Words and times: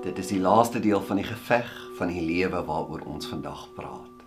Dit 0.00 0.16
is 0.18 0.30
die 0.32 0.40
laaste 0.40 0.80
deel 0.80 1.02
van 1.04 1.18
die 1.20 1.26
geveg 1.28 1.68
van 1.98 2.08
die 2.08 2.22
lewe 2.24 2.62
waaroor 2.64 3.02
ons 3.04 3.28
vandag 3.28 3.66
praat. 3.76 4.22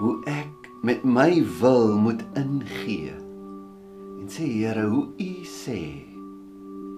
Hoe 0.00 0.16
ek 0.26 0.66
met 0.82 1.04
my 1.06 1.44
wil 1.60 1.94
moet 1.94 2.24
ingee 2.34 3.14
en 3.14 4.26
sê 4.26 4.48
Here, 4.50 4.82
hoe 4.90 5.04
U 5.14 5.30
sê 5.46 5.78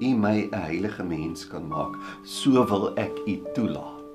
U 0.01 0.15
my 0.17 0.49
'n 0.49 0.57
heilige 0.57 1.05
mens 1.05 1.45
kan 1.49 1.69
maak, 1.69 2.01
so 2.25 2.65
wil 2.65 2.97
ek 2.97 3.13
U 3.27 3.37
toelaat. 3.55 4.15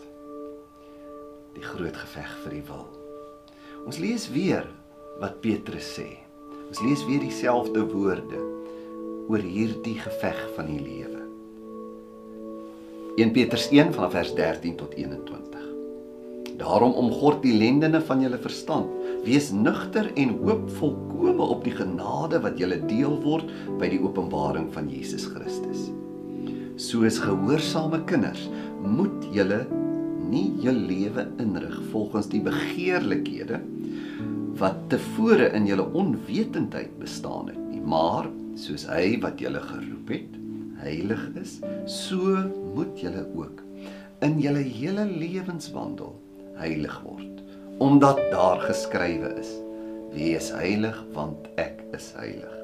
Die 1.54 1.64
groot 1.70 1.98
geveg 1.98 2.38
vir 2.44 2.52
die 2.52 2.66
wil. 2.66 2.88
Ons 3.86 3.98
lees 4.02 4.26
weer 4.32 4.66
wat 5.20 5.42
Petrus 5.42 6.00
sê. 6.00 6.18
Ons 6.68 6.82
lees 6.82 7.06
weer 7.06 7.20
dieselfde 7.20 7.86
woorde 7.94 8.42
oor 9.30 9.44
hierdie 9.44 10.00
geveg 10.00 10.50
van 10.56 10.66
die 10.66 10.82
lewe. 10.82 11.23
1 13.14 13.30
Petrus 13.30 13.68
1 13.70 13.92
vanaf 13.94 14.16
vers 14.16 14.32
13 14.34 14.74
tot 14.76 14.94
21. 14.98 15.60
Daarom 16.58 16.96
omgord 16.98 17.44
die 17.46 17.54
lendene 17.54 18.00
van 18.02 18.24
julle 18.26 18.40
verstand, 18.42 18.90
wees 19.22 19.52
nugter 19.54 20.10
en 20.18 20.32
hoop 20.40 20.64
volkome 20.80 21.46
op 21.46 21.62
die 21.62 21.76
genade 21.78 22.40
wat 22.42 22.58
julle 22.58 22.80
deel 22.90 23.14
word 23.22 23.54
by 23.78 23.92
die 23.94 24.02
openbaring 24.02 24.72
van 24.74 24.90
Jesus 24.90 25.28
Christus. 25.30 25.92
Soos 26.82 27.22
gehoorsame 27.22 28.02
kinders, 28.10 28.48
moet 28.82 29.30
julle 29.36 29.62
nie 30.26 30.50
jul 30.66 30.82
lewe 30.90 31.30
inrig 31.38 31.78
volgens 31.94 32.34
die 32.34 32.42
begeerlikhede 32.42 33.62
wat 34.58 34.88
tevore 34.90 35.54
in 35.54 35.70
julle 35.70 35.86
onwetendheid 35.94 36.98
bestaan 36.98 37.54
het 37.54 37.62
nie, 37.70 37.82
maar 37.82 38.26
soos 38.58 38.90
hy 38.90 39.20
wat 39.22 39.38
julle 39.42 39.62
geroep 39.70 40.18
het, 40.18 40.40
heilig 40.84 41.22
is, 41.40 41.60
so 41.90 42.38
moet 42.76 43.00
julle 43.00 43.24
ook 43.36 43.62
in 44.24 44.40
julle 44.40 44.64
hele 44.64 45.04
lewenswandel 45.10 46.14
heilig 46.60 46.96
word, 47.04 47.42
omdat 47.84 48.20
daar 48.32 48.62
geskrywe 48.64 49.34
is: 49.42 49.52
Wees 50.14 50.52
heilig, 50.54 50.96
want 51.16 51.50
ek 51.60 51.82
is 51.98 52.12
heilig. 52.16 52.56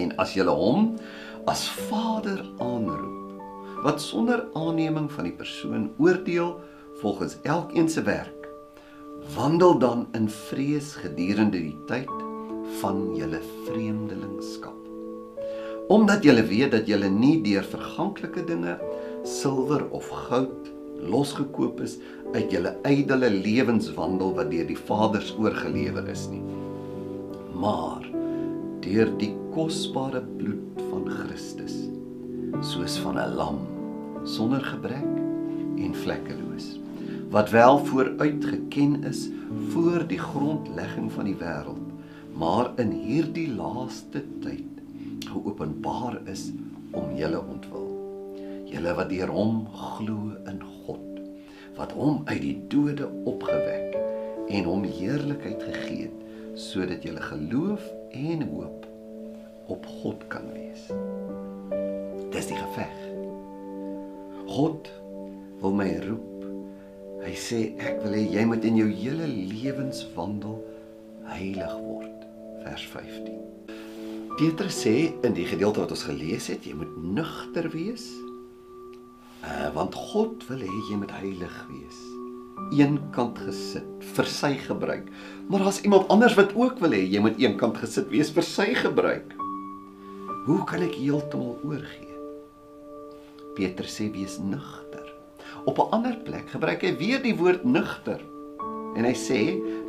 En 0.00 0.14
as 0.22 0.34
julle 0.34 0.54
hom 0.56 0.94
as 1.50 1.66
Vader 1.90 2.42
aanroep, 2.62 3.42
wat 3.82 4.00
sonder 4.02 4.44
aanneming 4.58 5.10
van 5.12 5.26
die 5.26 5.36
persoon 5.36 5.90
oordeel 5.98 6.54
volgens 7.02 7.36
elkeen 7.42 7.90
se 7.90 8.02
werk, 8.06 8.46
wandel 9.34 9.78
dan 9.78 10.06
in 10.18 10.30
vrees 10.30 10.94
gedurende 11.02 11.58
die 11.58 11.78
tyd 11.90 12.14
van 12.80 13.10
julle 13.18 13.42
vreemdelingskap 13.66 14.81
omdat 15.92 16.24
julle 16.24 16.44
weet 16.48 16.72
dat 16.72 16.86
julle 16.88 17.08
nie 17.12 17.36
deur 17.44 17.64
verganklike 17.68 18.46
dinge, 18.48 18.78
silwer 19.28 19.84
of 19.92 20.08
goud 20.28 20.70
losgekoop 21.12 21.82
is 21.84 21.98
uit 22.32 22.54
julle 22.54 22.72
ydelle 22.88 23.28
lewenswandel 23.34 24.32
wat 24.38 24.48
deur 24.52 24.68
die 24.70 24.78
Vaders 24.78 25.34
oorgelewer 25.36 26.08
is 26.08 26.24
nie, 26.32 26.40
maar 27.52 28.06
deur 28.86 29.12
die 29.20 29.34
kosbare 29.52 30.22
bloed 30.38 30.80
van 30.88 31.04
Christus, 31.18 31.76
soos 32.72 32.96
van 33.04 33.20
'n 33.20 33.36
lam 33.36 33.60
sonder 34.24 34.64
gebrek 34.64 35.12
en 35.76 35.94
vlekkeloos, 36.04 36.78
wat 37.30 37.50
wel 37.50 37.84
vooruit 37.84 38.44
geken 38.44 39.02
is 39.04 39.28
voor 39.74 40.06
die 40.08 40.22
grondlegging 40.30 41.12
van 41.12 41.24
die 41.28 41.36
wêreld, 41.36 41.88
maar 42.32 42.72
in 42.78 42.90
hierdie 42.90 43.50
laaste 43.52 44.24
tyd 44.40 44.71
geopenbaar 45.32 46.20
is 46.30 46.50
om 46.92 47.16
julle 47.16 47.40
ontwil. 47.40 47.88
Julle 48.72 48.94
wat 48.96 49.10
deur 49.12 49.32
hom 49.32 49.64
glo 49.72 50.32
in 50.48 50.62
God, 50.84 51.20
wat 51.76 51.92
hom 51.96 52.22
uit 52.28 52.40
die 52.44 52.56
dode 52.72 53.08
opgewek 53.28 53.96
en 54.52 54.68
hom 54.68 54.84
heerlikheid 54.84 55.62
gegee 55.70 56.08
het 56.08 56.18
sodat 56.58 57.04
julle 57.04 57.20
geloof 57.20 57.84
en 58.12 58.42
hoop 58.50 58.86
op 59.72 59.86
God 59.86 60.26
kan 60.28 60.44
wees. 60.52 60.88
Dis 62.32 62.50
die 62.50 62.58
geveg. 62.58 62.98
God 64.52 64.90
wil 65.62 65.72
my 65.76 65.88
roep. 66.04 66.28
Hy 67.22 67.32
sê 67.38 67.60
ek 67.80 68.02
wil 68.02 68.18
hê 68.18 68.24
jy 68.34 68.44
moet 68.50 68.66
in 68.68 68.76
jou 68.80 68.88
hele 68.90 69.28
lewenswandel 69.30 70.58
heilig 71.30 71.74
word. 71.80 72.26
Vers 72.66 72.84
15. 72.92 73.38
Petrus 74.42 74.74
sê 74.82 75.12
in 75.22 75.36
die 75.36 75.44
gedeelte 75.46 75.84
wat 75.84 75.92
ons 75.94 76.02
gelees 76.02 76.48
het, 76.50 76.64
jy 76.66 76.72
moet 76.74 76.90
nugter 76.98 77.68
wees. 77.70 78.08
Uh 79.46 79.68
want 79.76 79.94
God 79.94 80.42
wil 80.48 80.64
hê 80.66 80.80
jy 80.88 80.96
moet 80.98 81.12
heilig 81.14 81.54
wees. 81.68 82.00
Eenkant 82.74 83.38
gesit 83.38 84.02
vir 84.16 84.30
sy 84.32 84.50
gebruik. 84.64 85.06
Maar 85.46 85.62
daar's 85.62 85.78
iemand 85.86 86.10
anders 86.10 86.34
wat 86.34 86.56
ook 86.58 86.82
wil 86.82 86.98
hê 86.98 87.04
jy 87.04 87.22
moet 87.22 87.38
eenkant 87.38 87.78
gesit 87.84 88.10
wees 88.10 88.34
vir 88.34 88.48
sy 88.48 88.66
gebruik. 88.80 89.30
Hoe 90.48 90.58
kan 90.66 90.82
ek 90.88 90.98
heeltemal 90.98 91.62
oorgee? 91.62 92.18
Petrus 93.54 93.94
sê 94.00 94.10
wees 94.10 94.40
nugter. 94.42 95.06
Op 95.70 95.78
'n 95.78 95.90
ander 95.94 96.18
plek 96.26 96.50
gebruik 96.50 96.82
hy 96.82 96.96
weer 96.98 97.22
die 97.22 97.38
woord 97.38 97.62
nugter. 97.62 98.18
En 98.98 99.06
hy 99.06 99.14
sê 99.14 99.42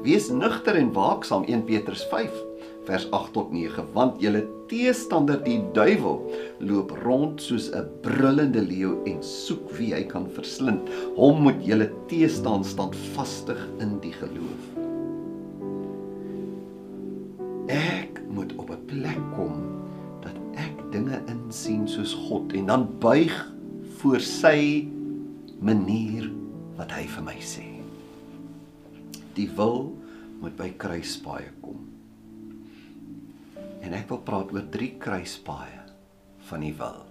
wees 0.05 0.29
nugter 0.29 0.77
en 0.77 0.93
waaksaam 0.93 1.49
1 1.49 1.65
Petrus 1.65 2.05
5 2.13 2.52
vers 2.87 3.05
8 3.11 3.33
tot 3.33 3.51
9 3.51 3.85
want 3.95 4.19
julle 4.21 4.43
teestander 4.71 5.39
die 5.45 5.59
duiwel 5.75 6.19
loop 6.63 6.91
rond 7.03 7.41
soos 7.41 7.69
'n 7.71 7.87
brullende 8.03 8.61
leeu 8.61 8.97
en 9.07 9.23
soek 9.23 9.71
wie 9.77 9.93
hy 9.93 10.03
kan 10.03 10.27
verslind. 10.27 10.89
Hom 11.15 11.43
moet 11.43 11.61
julle 11.63 11.89
teestaan 12.07 12.63
standvastig 12.63 13.59
in 13.79 13.99
die 14.03 14.13
geloof. 14.19 14.63
Ek 17.67 18.21
moet 18.27 18.51
op 18.57 18.69
'n 18.69 18.85
plek 18.85 19.23
kom 19.35 19.63
dat 20.21 20.35
ek 20.55 20.91
dinge 20.91 21.21
insien 21.27 21.87
soos 21.87 22.13
God 22.13 22.53
en 22.53 22.65
dan 22.65 22.87
buig 22.99 23.33
voor 23.99 24.19
sy 24.19 24.87
manier 25.59 26.31
wat 26.75 26.91
hy 26.91 27.07
vir 27.07 27.23
my 27.23 27.39
sê. 27.39 27.67
Die 29.35 29.49
wil 29.55 29.93
moet 30.41 30.55
by 30.57 30.69
kruispaaie 30.77 31.51
kom 31.61 31.92
En 33.83 33.95
ek 33.97 34.07
wil 34.11 34.21
praat 34.25 34.53
oor 34.55 34.67
drie 34.71 34.93
kruispaaie 35.01 35.81
van 36.47 36.63
die 36.63 36.73
wil. 36.79 37.03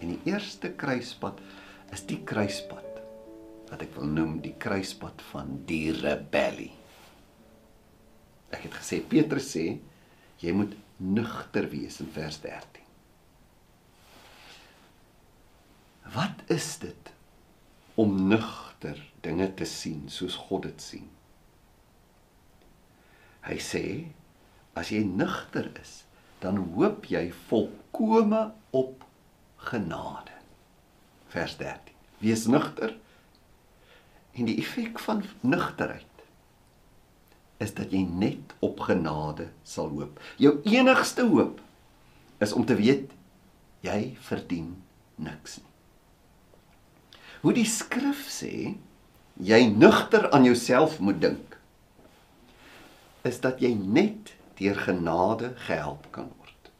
En 0.00 0.14
die 0.14 0.32
eerste 0.32 0.72
kruispad 0.80 1.38
is 1.94 2.02
die 2.08 2.20
kruispad 2.26 2.86
wat 3.70 3.84
ek 3.84 3.94
wil 3.94 4.08
noem 4.10 4.40
die 4.42 4.56
kruispad 4.58 5.22
van 5.30 5.60
die 5.68 5.92
rebellie. 5.94 6.72
Ek 8.50 8.64
het 8.66 8.74
gesê 8.80 8.98
Petrus 9.06 9.52
sê 9.54 9.66
jy 10.42 10.54
moet 10.56 10.74
nugter 10.98 11.68
wees 11.70 12.00
in 12.02 12.10
vers 12.12 12.40
13. 12.42 12.82
Wat 16.10 16.42
is 16.50 16.72
dit 16.82 17.12
om 18.00 18.16
nugter 18.26 18.98
dinge 19.22 19.46
te 19.54 19.68
sien 19.68 20.08
soos 20.10 20.34
God 20.48 20.66
dit 20.66 20.82
sien? 20.82 21.06
Hy 23.46 23.58
sê 23.62 23.84
As 24.80 24.88
jy 24.88 25.02
nugter 25.04 25.68
is, 25.80 26.04
dan 26.40 26.56
hoop 26.74 27.04
jy 27.10 27.26
volkome 27.50 28.46
op 28.76 29.04
genade. 29.68 30.32
Vers 31.28 31.58
13. 31.60 31.92
Wees 32.24 32.46
nugter. 32.48 32.94
En 34.32 34.48
die 34.48 34.56
effek 34.62 35.00
van 35.04 35.24
nugterheid 35.44 36.06
is 37.60 37.74
dat 37.76 37.92
jy 37.92 38.06
net 38.08 38.54
op 38.64 38.80
genade 38.88 39.50
sal 39.68 39.90
hoop. 39.92 40.20
Jou 40.40 40.54
enigste 40.64 41.26
hoop 41.28 41.60
is 42.40 42.54
om 42.56 42.64
te 42.64 42.76
weet 42.78 43.12
jy 43.84 44.14
verdien 44.24 44.72
niks 45.20 45.58
nie. 45.60 45.68
Hoe 47.40 47.52
die 47.56 47.68
skrif 47.68 48.26
sê, 48.32 48.76
jy 49.40 49.60
nugter 49.72 50.28
aan 50.32 50.44
jouself 50.48 50.98
moet 51.04 51.20
dink 51.20 51.56
is 53.28 53.40
dat 53.44 53.60
jy 53.60 53.74
net 53.76 54.32
deur 54.60 54.76
genade 54.76 55.54
gehelp 55.66 56.06
kan 56.14 56.28
word. 56.38 56.70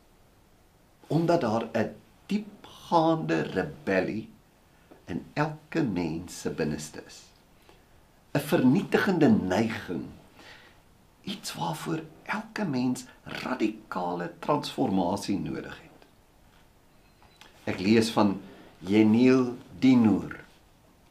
Omdat 1.08 1.40
daar 1.40 1.64
'n 1.72 1.94
diepgaande 2.26 3.40
rebellie 3.56 4.28
in 5.04 5.24
elke 5.32 5.82
mens 5.82 6.40
se 6.40 6.50
binneste 6.50 7.02
is. 7.06 7.18
'n 8.32 8.38
Vernietigende 8.38 9.28
neiging. 9.28 10.04
Iets 11.22 11.54
waarvoor 11.54 12.02
elke 12.22 12.64
mens 12.64 13.04
radikale 13.24 14.32
transformasie 14.38 15.38
nodig 15.38 15.80
het. 15.82 16.06
Ek 17.64 17.78
lees 17.78 18.10
van 18.10 18.40
Jeniel 18.78 19.56
Dinoor. 19.78 20.38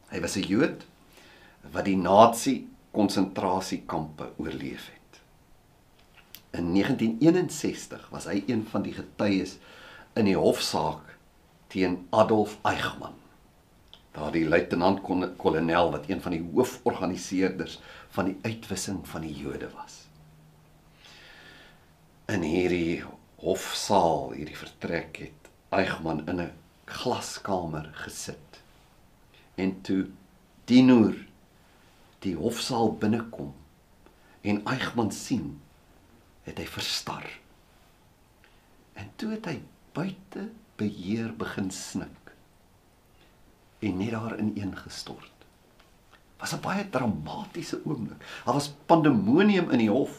Hy 0.08 0.20
was 0.20 0.36
'n 0.36 0.46
Jood 0.46 0.86
wat 1.70 1.84
die 1.84 1.96
Nazi 1.96 2.68
konsentrasiekampe 2.90 4.32
oorleef 4.36 4.86
het. 4.86 4.99
In 6.50 6.72
1961 6.74 8.08
was 8.10 8.26
hy 8.26 8.42
een 8.46 8.66
van 8.66 8.82
die 8.82 8.94
getuies 8.96 9.58
in 10.18 10.26
die 10.26 10.36
hofsaak 10.36 11.16
teen 11.70 12.06
Adolf 12.10 12.56
Eichmann. 12.66 13.14
Daardie 14.10 14.48
luitenant-kolonel 14.48 15.92
wat 15.94 16.08
een 16.10 16.22
van 16.22 16.34
die 16.34 16.42
hooforganiseerders 16.42 17.78
van 18.10 18.32
die 18.32 18.38
uitwissing 18.42 19.04
van 19.08 19.22
die 19.22 19.34
Jode 19.34 19.70
was. 19.76 20.00
In 22.26 22.42
hierdie 22.42 23.04
hofsaal, 23.42 24.32
hierdie 24.34 24.58
vertrek 24.58 25.22
het 25.22 25.50
Eichmann 25.70 26.26
in 26.26 26.40
'n 26.42 26.52
glaskamer 26.84 27.90
gesit. 28.02 28.60
En 29.54 29.80
toe 29.80 30.08
Dinoer 30.64 31.16
die 32.18 32.34
hofsaal 32.36 32.94
binnekom 32.94 33.54
en 34.40 34.64
Eichmann 34.64 35.12
sien, 35.12 35.60
het 36.50 36.60
hy 36.60 36.66
verstar. 36.68 37.26
En 38.98 39.10
toe 39.16 39.32
het 39.36 39.46
hy 39.48 39.58
buite 39.96 40.48
beheer 40.80 41.32
begin 41.36 41.70
snik 41.74 42.16
en 43.80 43.96
net 43.96 44.12
daar 44.12 44.36
ineengestort. 44.36 45.36
Was 46.40 46.52
'n 46.52 46.60
baie 46.60 46.84
dramatiese 46.90 47.80
oomblik. 47.84 48.20
Daar 48.44 48.54
was 48.54 48.72
pandemonium 48.86 49.70
in 49.70 49.78
die 49.78 49.90
hof. 49.90 50.18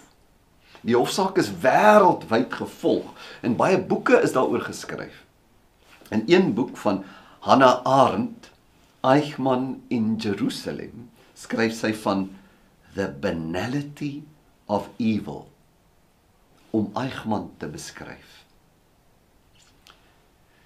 Die 0.81 0.95
hofsaak 0.95 1.37
is 1.37 1.51
wêreldwyd 1.61 2.53
gevolg 2.53 3.13
en 3.41 3.55
baie 3.55 3.77
boeke 3.77 4.21
is 4.21 4.33
daaroor 4.33 4.61
geskryf. 4.61 5.25
In 6.09 6.23
een 6.27 6.53
boek 6.53 6.77
van 6.77 7.03
Hannah 7.39 7.81
Arendt, 7.83 8.51
Eichmann 9.01 9.83
in 9.87 10.15
Jerusalem, 10.15 11.09
skryf 11.33 11.73
sy 11.73 11.93
van 11.93 12.29
the 12.93 13.07
banality 13.19 14.23
of 14.65 14.89
evil 14.97 15.51
om 16.71 16.89
Eichmann 16.93 17.51
te 17.57 17.67
beskryf. 17.67 18.45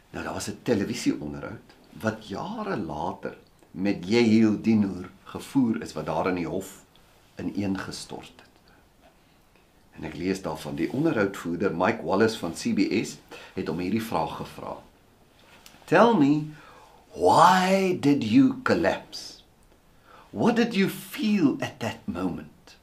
Nou 0.10 0.24
daar 0.24 0.34
was 0.34 0.50
'n 0.50 0.60
televisieonderhoud 0.64 1.74
wat 2.00 2.28
jare 2.28 2.78
later 2.78 3.38
met 3.72 4.08
Yehil 4.08 4.62
Dinoor 4.62 5.10
gevoer 5.24 5.82
is 5.82 5.94
wat 5.94 6.06
daar 6.06 6.28
in 6.28 6.36
die 6.36 6.48
hof 6.48 6.84
ineengestort 7.36 8.34
het. 8.36 8.50
En 9.92 10.04
ek 10.04 10.16
lees 10.16 10.42
daarvan 10.42 10.76
die 10.76 10.92
onderhoudvoerder 10.92 11.76
Mike 11.76 12.04
Wallace 12.04 12.40
van 12.40 12.54
CBS 12.54 13.18
het 13.54 13.68
hom 13.68 13.80
hierdie 13.80 14.04
vraag 14.04 14.38
gevra. 14.38 14.78
Tell 15.86 16.16
me 16.16 16.52
why 17.16 17.98
did 18.00 18.24
you 18.24 18.62
collapse? 18.64 19.44
What 20.30 20.56
did 20.56 20.76
you 20.76 20.90
feel 20.90 21.56
at 21.60 21.80
that 21.80 22.04
moment? 22.06 22.76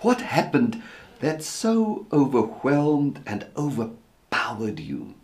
What 0.00 0.20
happened 0.20 0.76
that 1.20 1.42
so 1.42 2.06
overwhelmed 2.12 3.22
and 3.26 3.46
overpowered 3.56 4.80
you? 4.80 5.14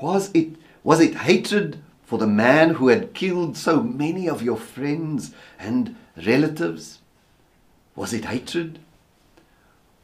Was 0.00 0.30
it 0.32 0.50
was 0.84 1.00
it 1.00 1.14
hatred 1.14 1.82
for 2.04 2.18
the 2.18 2.26
man 2.26 2.70
who 2.70 2.88
had 2.88 3.12
killed 3.12 3.56
so 3.56 3.82
many 3.82 4.28
of 4.28 4.42
your 4.42 4.56
friends 4.56 5.34
and 5.58 5.96
relatives? 6.26 7.00
Was 7.96 8.12
it 8.12 8.26
hatred? 8.26 8.78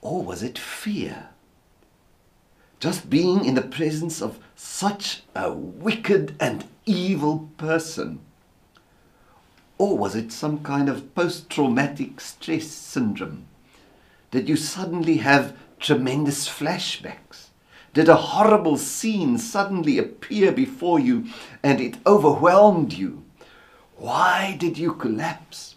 Or 0.00 0.23
was 0.23 0.43
it 0.43 0.58
fear? 0.58 1.29
Just 2.81 3.08
being 3.08 3.44
in 3.44 3.55
the 3.55 3.62
presence 3.62 4.20
of 4.20 4.38
such 4.56 5.23
a 5.35 5.50
wicked 5.52 6.35
and 6.38 6.67
evil 6.85 7.49
person? 7.56 8.20
Or 9.79 9.97
was 9.97 10.14
it 10.14 10.32
some 10.32 10.62
kind 10.62 10.88
of 10.88 11.14
post 11.14 11.49
traumatic 11.49 12.20
stress 12.20 12.67
syndrome? 12.67 13.47
Did 14.35 14.49
you 14.49 14.57
suddenly 14.57 15.19
have 15.19 15.57
tremendous 15.79 16.49
flashbacks? 16.49 17.51
Did 17.93 18.09
a 18.09 18.17
horrible 18.17 18.77
scene 18.77 19.39
suddenly 19.39 19.97
appear 19.97 20.51
before 20.51 20.99
you 20.99 21.27
and 21.63 21.81
it 21.81 21.99
overwhelmed 22.05 22.93
you? 22.93 23.23
Why 23.97 24.57
did 24.59 24.77
you 24.77 24.95
collapse? 24.95 25.77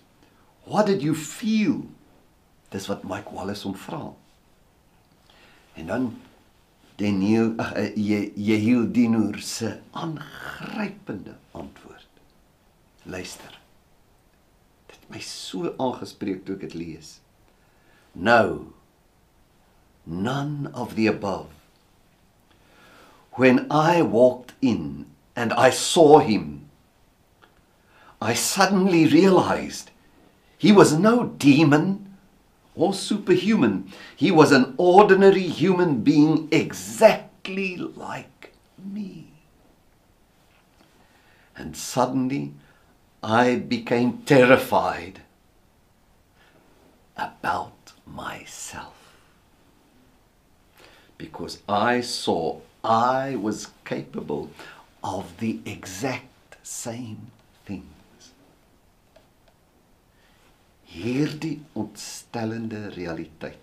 What 0.66 0.88
did 0.88 1.04
you 1.04 1.14
feel? 1.14 1.86
Dis 2.72 2.90
wat 2.90 3.06
Mike 3.06 3.30
Wallace 3.30 3.62
hom 3.62 3.78
vra. 3.78 4.02
En 5.78 5.94
dan 5.94 6.10
Daniel 6.98 7.54
ag 7.62 7.76
eh, 7.78 7.94
Jehiel 8.34 8.90
Dinoor 8.90 9.38
se 9.38 9.76
aangrypende 9.92 11.38
antwoord. 11.52 12.10
Luister. 13.06 13.62
Dit 14.90 14.98
het 14.98 15.10
my 15.14 15.22
so 15.22 15.76
aangespreek 15.78 16.42
toe 16.42 16.58
ek 16.58 16.66
dit 16.66 16.78
lees. 16.82 17.20
No. 18.20 18.74
None 20.06 20.72
of 20.74 20.96
the 20.96 21.06
above. 21.06 21.50
When 23.34 23.68
I 23.70 24.02
walked 24.02 24.54
in 24.60 25.06
and 25.36 25.54
I 25.54 25.70
saw 25.70 26.18
him, 26.18 26.68
I 28.20 28.34
suddenly 28.34 29.06
realized 29.06 29.92
he 30.58 30.72
was 30.72 30.98
no 30.98 31.26
demon 31.26 32.18
or 32.74 32.96
superhuman. 32.96 33.94
He 34.16 34.32
was 34.32 34.52
an 34.52 34.74
ordinary 34.78 35.48
human 35.48 36.02
being 36.02 36.48
exactly 36.52 37.78
like 37.78 38.54
me. 38.84 39.28
And 41.56 41.78
suddenly 41.78 42.54
I 43.22 43.56
became 43.58 44.24
terrified 44.24 45.22
about 47.16 47.77
myself. 48.14 48.94
Because 51.18 51.60
I 51.68 52.02
saw 52.02 52.60
I 52.84 53.36
was 53.36 53.68
capable 53.84 54.50
of 55.04 55.38
the 55.40 55.60
exact 55.66 56.58
same 56.64 57.32
thing. 57.66 57.90
hierdie 60.88 61.60
ontstellende 61.78 62.88
realiteit 62.96 63.56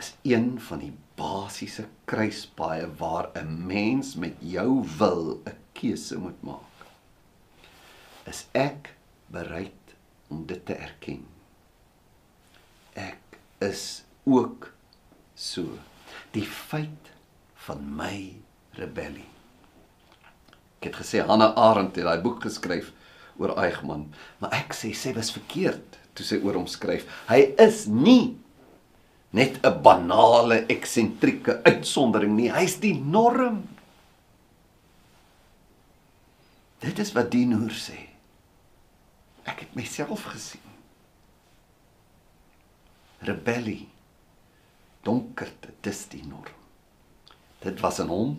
is 0.00 0.14
een 0.22 0.54
van 0.60 0.80
die 0.80 0.92
basiese 1.18 1.84
kruispaaie 2.08 2.86
waar 2.98 3.28
'n 3.36 3.66
mens 3.66 4.14
met 4.16 4.36
jou 4.38 4.84
wil 4.98 5.42
'n 5.44 5.56
keuse 5.72 6.18
moet 6.18 6.42
maak. 6.42 6.86
Is 8.24 8.46
ek 8.52 8.94
bereid 9.26 9.96
om 10.28 10.46
dit 10.46 10.66
te 10.66 10.74
erken? 10.74 11.26
Ek 12.98 13.38
is 13.64 14.02
ook 14.24 14.72
so. 15.34 15.78
Die 16.32 16.46
feit 16.46 17.12
van 17.66 17.84
my 17.96 18.34
rebellie. 18.78 19.28
Ek 20.80 20.90
het 20.90 20.98
gesê 20.98 21.22
Hannah 21.22 21.54
Arendt 21.56 21.96
het 21.96 22.08
daai 22.08 22.22
boek 22.24 22.42
geskryf 22.42 22.90
oor 23.40 23.54
Eichmann, 23.62 24.08
maar 24.42 24.52
ek 24.56 24.74
sê 24.76 24.92
sy 24.96 25.12
was 25.16 25.32
verkeerd 25.34 25.98
toe 26.16 26.26
sy 26.26 26.38
oor 26.42 26.58
hom 26.58 26.68
skryf. 26.68 27.06
Hy 27.30 27.54
is 27.62 27.86
nie 27.86 28.36
net 29.32 29.60
'n 29.64 29.82
banale 29.82 30.66
eksentrieke 30.68 31.62
uitsondering 31.64 32.36
nie, 32.36 32.50
hy's 32.52 32.76
die 32.80 32.94
norm. 32.94 33.62
Dit 36.80 36.98
is 36.98 37.12
wat 37.14 37.30
Dinoor 37.30 37.70
sê. 37.70 38.08
Ek 39.46 39.60
het 39.60 39.74
myself 39.74 40.24
gesien. 40.24 40.71
Rebellie. 43.26 43.88
Donkerte, 45.02 45.72
dis 45.80 46.06
die 46.08 46.22
norm. 46.26 46.58
Dit 47.62 47.80
was 47.80 47.98
in 48.02 48.10
hom. 48.10 48.36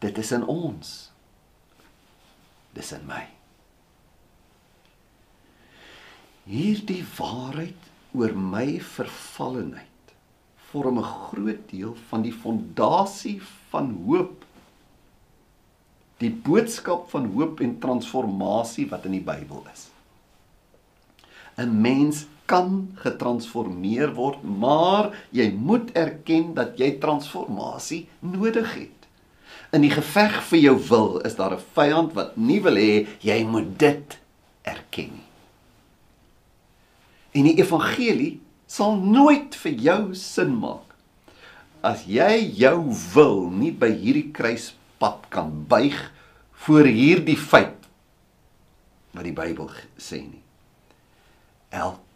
Dit 0.00 0.18
is 0.18 0.32
in 0.32 0.44
ons 0.46 1.10
dis 2.78 2.94
in 2.94 3.04
my. 3.08 3.24
Hierdie 6.48 7.02
waarheid 7.18 7.88
oor 8.16 8.32
my 8.32 8.78
vervallenheid 8.80 9.86
vorm 10.70 10.98
'n 11.00 11.04
groot 11.04 11.64
deel 11.70 11.94
van 12.08 12.22
die 12.22 12.32
fondasie 12.32 13.40
van 13.70 13.90
hoop. 14.06 14.44
Die 16.18 16.30
boodskap 16.30 17.10
van 17.10 17.30
hoop 17.32 17.60
en 17.60 17.78
transformasie 17.78 18.88
wat 18.88 19.04
in 19.04 19.12
die 19.12 19.24
Bybel 19.24 19.66
is. 19.72 19.88
'n 21.56 21.80
Mens 21.80 22.26
kan 22.48 22.90
getransformeer 23.02 24.14
word, 24.16 24.42
maar 24.42 25.12
jy 25.36 25.50
moet 25.52 25.92
erken 25.98 26.54
dat 26.56 26.78
jy 26.80 26.94
transformasie 27.02 28.06
nodig 28.24 28.72
het. 28.74 28.98
In 29.76 29.84
die 29.84 29.92
geveg 29.92 30.40
vir 30.48 30.62
jou 30.62 30.76
wil 30.88 31.18
is 31.28 31.36
daar 31.36 31.54
'n 31.54 31.64
vyand 31.76 32.14
wat 32.16 32.36
nie 32.36 32.60
wil 32.60 32.76
hê 32.76 33.06
jy 33.20 33.44
moet 33.44 33.78
dit 33.78 34.18
erken 34.64 35.10
nie. 35.12 35.28
En 37.32 37.44
die 37.44 37.58
evangelie 37.60 38.40
sal 38.66 38.96
nooit 38.96 39.54
vir 39.54 39.72
jou 39.72 40.14
sin 40.14 40.56
maak 40.58 40.88
as 41.82 42.06
jy 42.06 42.50
jou 42.58 42.90
wil 43.14 43.50
nie 43.50 43.70
by 43.70 43.90
hierdie 43.92 44.32
kruispad 44.34 45.28
kan 45.30 45.52
buig 45.68 45.96
voor 46.64 46.84
hierdie 46.84 47.38
feit 47.38 47.86
wat 49.14 49.24
die 49.24 49.32
Bybel 49.32 49.70
sê 49.96 50.20
nie. 50.22 50.42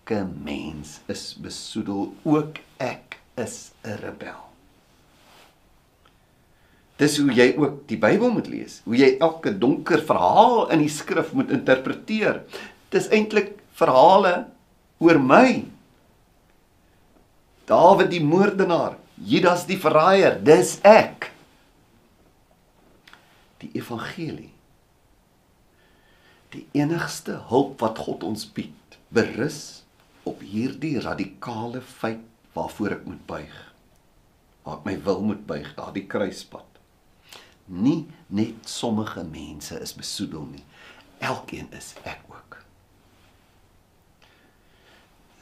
Elke 0.03 0.25
mens 0.27 0.97
is 1.07 1.37
besoedel, 1.39 2.09
ook 2.27 2.57
ek 2.83 3.21
is 3.39 3.71
'n 3.87 4.03
rebel. 4.03 4.51
Dis 6.97 7.19
hoe 7.19 7.31
jy 7.31 7.55
ook 7.57 7.87
die 7.87 7.97
Bybel 7.97 8.31
moet 8.31 8.47
lees, 8.47 8.81
hoe 8.85 8.97
jy 8.97 9.17
elke 9.19 9.59
donker 9.59 10.03
verhaal 10.03 10.71
in 10.71 10.79
die 10.79 10.89
skrif 10.89 11.33
moet 11.33 11.51
interpreteer. 11.51 12.43
Dis 12.91 13.07
eintlik 13.09 13.55
verhale 13.73 14.49
oor 14.99 15.19
my. 15.19 15.69
Dawid 17.65 18.11
die 18.11 18.25
moordenaar, 18.25 18.99
Judas 19.15 19.67
die 19.67 19.79
verraaier, 19.79 20.45
dis 20.45 20.81
ek. 20.83 21.31
Die 23.59 23.71
evangelie. 23.73 24.51
Die 26.51 26.67
enigste 26.73 27.39
hulp 27.49 27.81
wat 27.81 27.99
God 27.99 28.25
ons 28.25 28.45
bied, 28.51 28.99
berus 29.09 29.82
op 30.29 30.43
hierdie 30.45 30.99
radikale 31.01 31.81
feit 31.81 32.23
waarvoor 32.53 32.99
ek 32.99 33.07
moet 33.09 33.25
buig. 33.27 33.57
Waar 34.63 34.79
ek 34.81 34.87
my 34.87 34.97
wil 35.07 35.23
moet 35.33 35.47
buig, 35.49 35.73
daardie 35.79 36.07
kruispad. 36.07 36.69
Nie 37.67 38.05
net 38.29 38.69
sommige 38.69 39.25
mense 39.25 39.79
is 39.81 39.95
besoedel 39.97 40.47
nie. 40.51 40.65
Elkeen 41.23 41.71
is 41.77 41.95
ek 42.03 42.21
ook. 42.31 42.59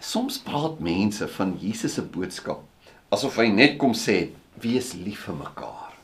Soms 0.01 0.39
praat 0.41 0.81
mense 0.81 1.29
van 1.37 1.57
Jesus 1.61 1.99
se 1.99 2.05
boodskap 2.05 2.65
asof 3.11 3.41
hy 3.43 3.51
net 3.53 3.77
kom 3.79 3.93
sê 3.97 4.31
wees 4.63 4.95
lief 4.95 5.27
vir 5.27 5.37
mekaar. 5.41 5.95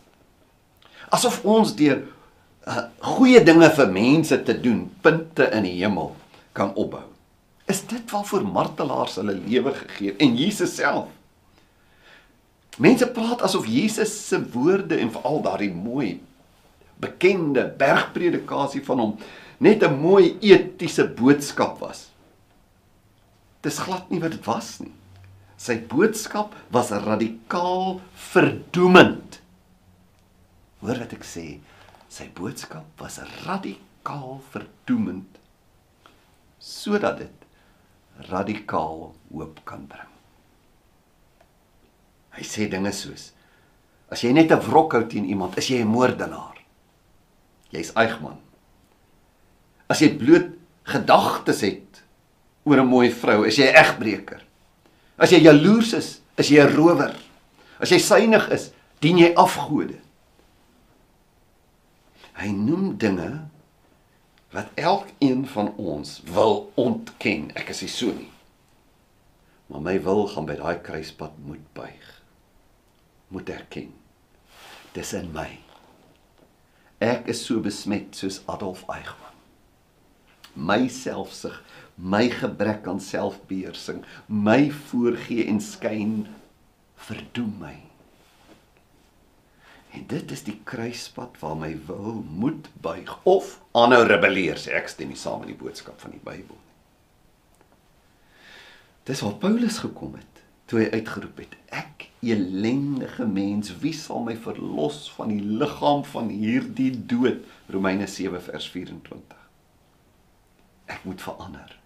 Asof 1.15 1.39
ons 1.47 1.73
deur 1.79 2.03
uh, 2.67 2.87
goeie 3.15 3.43
dinge 3.47 3.69
vir 3.79 3.93
mense 3.95 4.39
te 4.49 4.57
doen 4.59 4.87
punte 5.03 5.47
in 5.55 5.69
die 5.69 5.77
hemel 5.79 6.13
kan 6.57 6.75
opbou. 6.75 7.05
Is 7.67 7.83
dit 7.91 8.11
waarvoor 8.11 8.47
martelaars 8.47 9.19
hulle 9.19 9.35
lewe 9.35 9.75
gegee 9.75 10.13
het 10.13 10.23
en 10.23 10.37
Jesus 10.39 10.77
self? 10.79 11.11
Mense 12.79 13.09
praat 13.11 13.43
asof 13.43 13.67
Jesus 13.67 14.13
se 14.29 14.39
woorde 14.53 14.99
en 15.01 15.11
veral 15.11 15.41
daardie 15.43 15.73
mooi 15.73 16.21
bekende 17.01 17.65
bergpredikasie 17.79 18.83
van 18.85 19.01
hom 19.03 19.17
net 19.59 19.83
'n 19.83 19.99
mooi 20.01 20.37
etiese 20.41 21.09
boodskap 21.09 21.81
was. 21.81 22.11
Dis 23.61 23.79
glad 23.79 24.11
nie 24.11 24.21
wat 24.21 24.31
dit 24.31 24.45
was 24.47 24.79
nie. 24.81 24.93
Sy 25.57 25.81
boodskap 25.81 26.55
was 26.71 26.91
radikaal 26.91 28.01
verdoemend. 28.15 29.41
Hoor 30.81 30.99
wat 30.99 31.13
ek 31.13 31.25
sê? 31.25 31.61
Sy 32.09 32.29
boodskap 32.35 32.85
was 33.01 33.19
radikaal 33.47 34.41
verdoemend 34.53 35.41
sodat 36.59 37.19
dit 37.19 37.46
radikaal 38.31 39.15
hoop 39.33 39.61
kan 39.65 39.87
bring. 39.87 40.13
Hy 42.37 42.45
sê 42.45 42.69
dinge 42.69 42.93
soos: 42.93 43.33
As 44.11 44.23
jy 44.23 44.33
net 44.33 44.53
'n 44.53 44.61
wrok 44.61 44.93
hou 44.93 45.05
teen 45.05 45.25
iemand, 45.25 45.59
is 45.59 45.69
jy 45.69 45.83
'n 45.83 45.89
moordenaar. 45.89 46.57
Jy's 47.73 47.93
eegman. 47.97 48.39
As 49.89 50.01
jy 50.01 50.17
bloot 50.17 50.51
gedagtes 50.85 51.61
het 51.61 52.03
oor 52.65 52.81
'n 52.81 52.87
mooi 52.87 53.11
vrou, 53.11 53.45
is 53.45 53.57
jy 53.57 53.67
'n 53.67 53.77
egbreker. 53.77 54.43
As 55.19 55.31
jy 55.31 55.41
jaloers 55.41 55.93
is, 55.93 56.21
is 56.37 56.49
jy 56.49 56.61
'n 56.61 56.77
rower. 56.77 57.15
As 57.81 57.91
jy 57.91 57.99
synig 57.99 58.49
is, 58.51 58.71
dien 59.01 59.19
jy 59.19 59.35
afgode. 59.35 60.01
Hy 62.37 62.49
noem 62.53 62.97
dinge 62.99 63.49
wat 64.57 64.73
elkeen 64.75 65.47
van 65.47 65.75
ons 65.77 66.23
wil 66.25 66.73
ontken. 66.81 67.51
Ek 67.61 67.69
is 67.75 67.83
nie 67.85 67.93
so 67.93 68.13
nie. 68.17 68.31
Maar 69.69 69.83
my 69.85 69.97
wil 70.01 70.25
gaan 70.33 70.47
by 70.49 70.57
daai 70.57 70.79
kruispunt 70.81 71.37
moet 71.45 71.65
buig. 71.77 72.07
Moet 73.29 73.53
erken. 73.53 73.91
Dis 74.97 75.13
in 75.19 75.29
my. 75.35 75.51
Ek 77.05 77.29
is 77.29 77.43
so 77.45 77.61
besmet 77.61 78.17
soos 78.17 78.41
Adolf 78.49 78.87
Eichmann. 78.89 79.35
My 80.57 80.87
selfsug, 80.89 81.59
my 82.01 82.31
gebrek 82.33 82.89
aan 82.89 83.03
selfbeheersing, 83.05 84.07
my 84.27 84.71
voorgee 84.89 85.45
en 85.51 85.61
skyn 85.61 86.23
verdoem 87.11 87.53
my. 87.61 87.75
En 89.93 90.09
dit 90.09 90.33
is 90.33 90.47
die 90.49 90.57
kruispunt 90.65 91.37
waar 91.45 91.61
my 91.61 91.75
wil 91.91 92.23
moet 92.25 92.73
buig 92.81 93.13
of 93.29 93.59
aanhou 93.77 94.05
rebelleer, 94.07 94.59
sê 94.61 94.75
ek 94.79 94.89
stem 94.93 95.13
nie 95.13 95.21
saam 95.21 95.43
met 95.43 95.53
die 95.53 95.59
boodskap 95.59 96.01
van 96.03 96.15
die 96.15 96.23
Bybel 96.23 96.57
nie. 96.57 96.67
Dis 99.07 99.23
waar 99.23 99.37
Paulus 99.43 99.79
gekom 99.85 100.17
het 100.19 100.43
toe 100.67 100.81
hy 100.81 100.87
uitgeroep 100.99 101.39
het: 101.45 101.53
Ek 101.71 102.09
elendige 102.27 103.27
mens, 103.31 103.71
wie 103.83 103.95
sal 103.95 104.25
my 104.27 104.35
verlos 104.43 105.05
van 105.15 105.31
die 105.31 105.43
liggaam 105.61 106.03
van 106.11 106.33
hierdie 106.33 106.91
dood? 107.07 107.45
Romeine 107.71 108.09
7 108.11 108.41
vers 108.49 108.67
24. 108.75 109.45
Ek 110.91 111.07
moet 111.07 111.23
verander. 111.23 111.77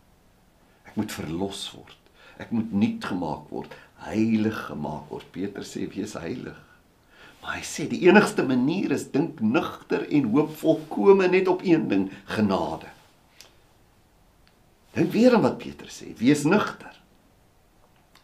Ek 0.88 0.96
moet 0.96 1.12
verlos 1.12 1.66
word. 1.76 1.96
Ek 2.40 2.52
moet 2.56 2.72
nuut 2.72 3.04
gemaak 3.04 3.52
word, 3.52 3.76
heilig 4.06 4.56
gemaak 4.70 5.12
word. 5.12 5.28
Petrus 5.34 5.74
sê 5.76 5.84
wees 5.92 6.16
heilig. 6.16 6.56
Maar 7.40 7.56
hy 7.56 7.64
sê 7.64 7.86
die 7.88 8.02
enigste 8.04 8.44
manier 8.44 8.92
is 8.92 9.06
dink 9.12 9.40
nugter 9.40 10.04
en 10.08 10.28
hoop 10.34 10.52
volkome 10.60 11.28
net 11.32 11.48
op 11.48 11.64
een 11.64 11.88
ding, 11.88 12.08
genade. 12.28 12.90
Dink 14.92 15.12
weer 15.14 15.36
aan 15.36 15.46
wat 15.46 15.60
Petrus 15.62 16.02
sê, 16.02 16.10
wees 16.18 16.44
nugter. 16.44 16.92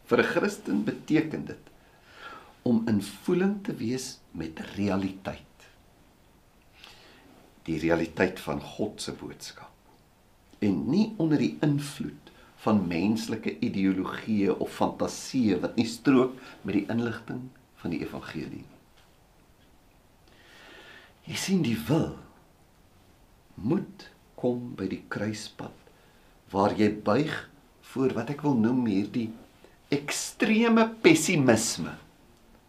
Vir 0.07 0.21
'n 0.23 0.31
Christen 0.33 0.85
beteken 0.85 1.45
dit 1.47 1.73
om 2.63 2.83
in 2.89 3.03
voeling 3.03 3.65
te 3.65 3.75
wees 3.75 4.19
met 4.31 4.61
realiteit. 4.77 5.43
Die 7.63 7.79
realiteit 7.79 8.41
van 8.41 8.61
God 8.61 9.03
se 9.03 9.13
boodskap 9.13 9.73
en 10.59 10.91
nie 10.91 11.15
onder 11.17 11.39
die 11.39 11.57
invloed 11.61 12.31
van 12.65 12.87
menslike 12.89 13.59
ideologieë 13.59 14.57
of 14.59 14.73
fantasieë 14.73 15.61
wat 15.61 15.77
nie 15.77 15.87
strook 15.87 16.39
met 16.63 16.75
die 16.75 16.87
inligting 16.89 17.49
van 17.83 17.91
die 17.91 18.01
evangelie 18.01 18.63
nie. 18.63 18.76
Jy 21.27 21.37
sien 21.41 21.63
die 21.67 21.77
wil 21.89 22.13
moet 23.57 24.11
kom 24.39 24.75
by 24.79 24.87
die 24.91 25.03
kruispunt 25.11 25.87
waar 26.53 26.77
jy 26.79 26.91
buig 27.03 27.33
voor 27.91 28.15
wat 28.15 28.31
ek 28.35 28.45
wil 28.47 28.55
noem 28.59 28.85
hierdie 28.87 29.31
ekstreme 29.95 30.87
pessimisme 31.03 31.95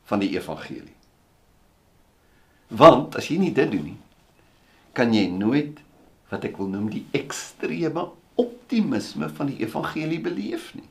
van 0.08 0.22
die 0.24 0.32
evangelie. 0.38 0.96
Want 2.68 3.18
as 3.20 3.30
jy 3.32 3.38
nie 3.42 3.54
dit 3.56 3.70
doen 3.72 3.92
nie, 3.92 4.00
kan 4.98 5.14
jy 5.14 5.28
nooit 5.30 5.82
wat 6.32 6.46
ek 6.48 6.58
wil 6.60 6.70
noem 6.72 6.90
die 6.92 7.06
ekstreme 7.16 8.08
optimisme 8.38 9.30
van 9.38 9.52
die 9.52 9.62
evangelie 9.64 10.20
beleef 10.24 10.72
nie. 10.78 10.88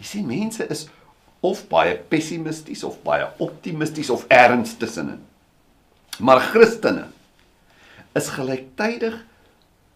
Jy 0.00 0.06
sien 0.08 0.28
mense 0.28 0.64
is 0.72 0.86
of 1.44 1.64
baie 1.72 1.96
pessimisties 2.10 2.84
of 2.86 3.00
baie 3.04 3.26
optimisties 3.42 4.10
of 4.12 4.26
ergens 4.32 4.76
tussenin. 4.80 5.20
Maar 6.20 6.40
Christene 6.52 7.08
is 8.12 8.28
gelyktydig 8.34 9.16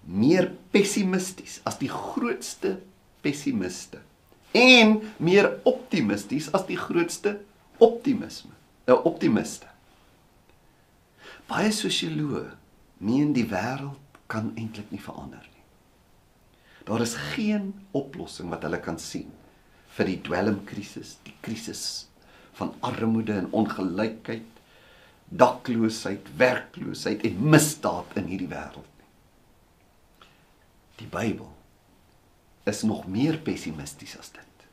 meer 0.04 0.50
pessimisties 0.73 1.61
as 1.69 1.76
die 1.81 1.90
grootste 1.93 2.78
pessimiste 3.25 4.00
en 4.54 5.00
meer 5.16 5.50
optimisties 5.69 6.50
as 6.54 6.66
die 6.69 6.78
grootste 6.78 7.40
optimisme. 7.83 8.52
'n 8.85 8.93
nou, 8.93 9.00
Optimiste. 9.09 9.66
Baie 11.49 11.73
sosioloë 11.73 12.50
meen 13.00 13.33
die 13.33 13.47
wêreld 13.49 14.00
kan 14.28 14.52
eintlik 14.57 14.90
nie 14.93 15.00
verander 15.00 15.40
nie. 15.40 15.64
Daar 16.85 17.00
is 17.00 17.16
geen 17.35 17.73
oplossing 17.93 18.50
wat 18.52 18.62
hulle 18.62 18.81
kan 18.81 18.99
sien 19.00 19.31
vir 19.97 20.11
die 20.11 20.21
dwelmkrisis, 20.26 21.16
die 21.25 21.35
krisis 21.40 22.07
van 22.59 22.75
armoede 22.81 23.38
en 23.40 23.49
ongelykheid 23.52 24.53
dakloosheid, 25.28 26.26
werkloosheid 26.37 27.25
en 27.25 27.38
misdaad 27.50 28.16
in 28.21 28.28
hierdie 28.31 28.50
wêreld 28.50 28.88
nie. 28.99 29.11
Die 31.00 31.11
Bybel 31.11 31.50
is 32.71 32.83
nog 32.83 33.07
meer 33.11 33.38
pessimisties 33.45 34.16
as 34.19 34.33
dit. 34.35 34.66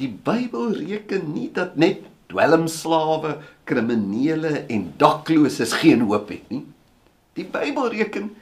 Die 0.00 0.10
Bybel 0.10 0.72
reken 0.74 1.30
nie 1.34 1.50
dat 1.54 1.76
net 1.78 2.02
dwelmslawe, 2.32 3.36
kriminele 3.68 4.64
en 4.66 4.88
dakloses 4.98 5.76
geen 5.82 6.02
hoop 6.08 6.32
het 6.32 6.48
nie. 6.50 6.64
Die 7.38 7.46
Bybel 7.46 7.90
reken 7.94 8.32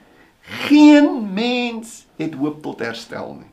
geen 0.65 1.33
mens 1.33 2.03
het 2.17 2.33
hoop 2.39 2.61
tot 2.63 2.81
herstel 2.83 3.35
nie. 3.39 3.51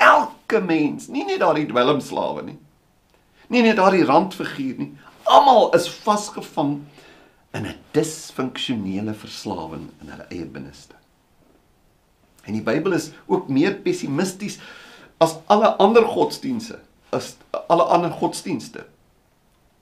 Elke 0.00 0.60
mens, 0.64 1.08
nie 1.12 1.26
net 1.28 1.42
daardie 1.42 1.66
dwelmslawe 1.68 2.44
nie. 2.46 2.58
Nie 3.50 3.64
net 3.66 3.76
daardie 3.80 4.06
randfiguur 4.06 4.78
nie, 4.78 4.92
almal 5.24 5.74
is 5.74 5.88
vasgevang 5.88 6.80
in 7.52 7.66
'n 7.66 7.78
disfunksionele 7.92 9.14
verslawing 9.14 9.90
in 10.00 10.08
hulle 10.08 10.26
eie 10.30 10.46
binneste. 10.46 10.94
En 12.44 12.52
die 12.52 12.62
Bybel 12.62 12.92
is 12.92 13.10
ook 13.26 13.48
meer 13.48 13.74
pessimisties 13.74 14.58
as 15.18 15.36
alle 15.46 15.76
ander 15.76 16.04
godsdienste, 16.04 16.78
as 17.10 17.36
alle 17.68 17.82
ander 17.82 18.10
godsdienste. 18.10 18.86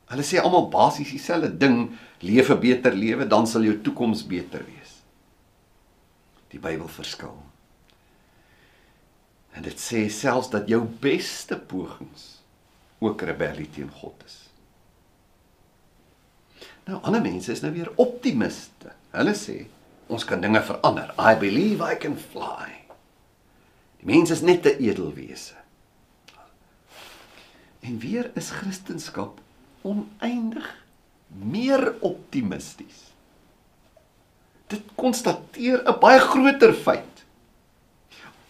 Hulle 0.09 0.25
sê 0.25 0.41
almal 0.41 0.69
basies 0.73 1.11
dieselfde 1.11 1.57
ding, 1.57 1.99
leef 2.21 2.51
'n 2.51 2.61
beter 2.61 2.95
lewe, 2.95 3.27
dan 3.27 3.47
sal 3.47 3.63
jou 3.63 3.81
toekoms 3.81 4.27
beter 4.27 4.65
wees. 4.65 4.93
Die 6.49 6.59
Bybel 6.59 6.89
verskil. 6.89 7.37
En 9.53 9.63
dit 9.63 9.79
sê 9.81 10.09
selfs 10.09 10.51
dat 10.51 10.69
jou 10.69 10.83
beste 11.01 11.59
pogings 11.59 12.43
ook 12.99 13.23
rebellie 13.23 13.71
teen 13.71 13.91
God 13.91 14.15
is. 14.27 14.48
Nou 16.89 17.03
ander 17.05 17.21
mense 17.21 17.53
is 17.53 17.61
nou 17.61 17.73
weer 17.75 17.91
optimiste. 18.01 18.95
Hulle 19.13 19.35
sê 19.37 19.59
ons 20.09 20.25
kan 20.25 20.41
dinge 20.41 20.61
verander. 20.65 21.13
I 21.21 21.37
believe 21.37 21.85
I 21.85 21.99
can 22.01 22.17
fly. 22.17 22.73
Die 24.01 24.09
mens 24.09 24.33
is 24.33 24.41
net 24.41 24.65
'n 24.65 24.81
edelwese. 24.81 25.55
En 27.81 27.99
weer 27.99 28.31
is 28.35 28.51
Christendom 28.51 29.35
oneindig 29.83 30.85
meer 31.29 31.95
optimisties. 32.01 33.13
Dit 34.67 34.83
konstateer 34.95 35.85
'n 35.85 36.01
baie 36.01 36.19
groter 36.19 36.73
feit. 36.73 37.25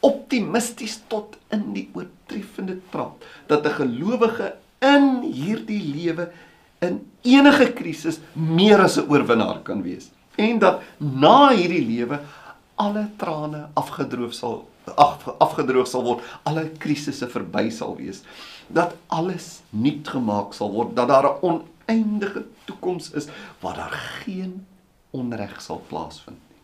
Optimisties 0.00 1.00
tot 1.07 1.37
in 1.50 1.73
die 1.73 1.90
oortreffende 1.92 2.78
trap 2.90 3.25
dat 3.47 3.66
'n 3.66 3.78
gelowige 3.83 4.54
in 4.78 5.23
hierdie 5.23 5.83
lewe 5.83 6.30
in 6.78 7.00
enige 7.23 7.73
krisis 7.73 8.20
meer 8.32 8.80
as 8.80 8.97
'n 8.99 9.08
oorwinnaar 9.11 9.62
kan 9.62 9.82
wees 9.82 10.11
en 10.37 10.58
dat 10.58 10.82
na 10.99 11.50
hierdie 11.50 11.85
lewe 11.87 12.20
alle 12.78 13.08
trane 13.16 13.68
afgedroog 13.75 14.35
sal 14.35 14.68
af, 14.94 15.26
afgedroog 15.38 15.88
sal 15.88 16.04
word, 16.06 16.25
alle 16.49 16.68
krisisse 16.80 17.28
verby 17.28 17.68
sal 17.75 17.97
wees, 17.99 18.23
dat 18.68 18.94
alles 19.06 19.61
nuut 19.70 20.08
gemaak 20.08 20.54
sal 20.56 20.73
word, 20.73 20.94
dat 20.97 21.08
daar 21.08 21.26
'n 21.26 21.40
oneindige 21.42 22.47
toekoms 22.64 23.11
is 23.11 23.26
waar 23.61 23.75
daar 23.75 23.97
geen 24.25 24.66
onreg 25.11 25.61
sal 25.61 25.82
plaasvind 25.88 26.38
nie. 26.49 26.62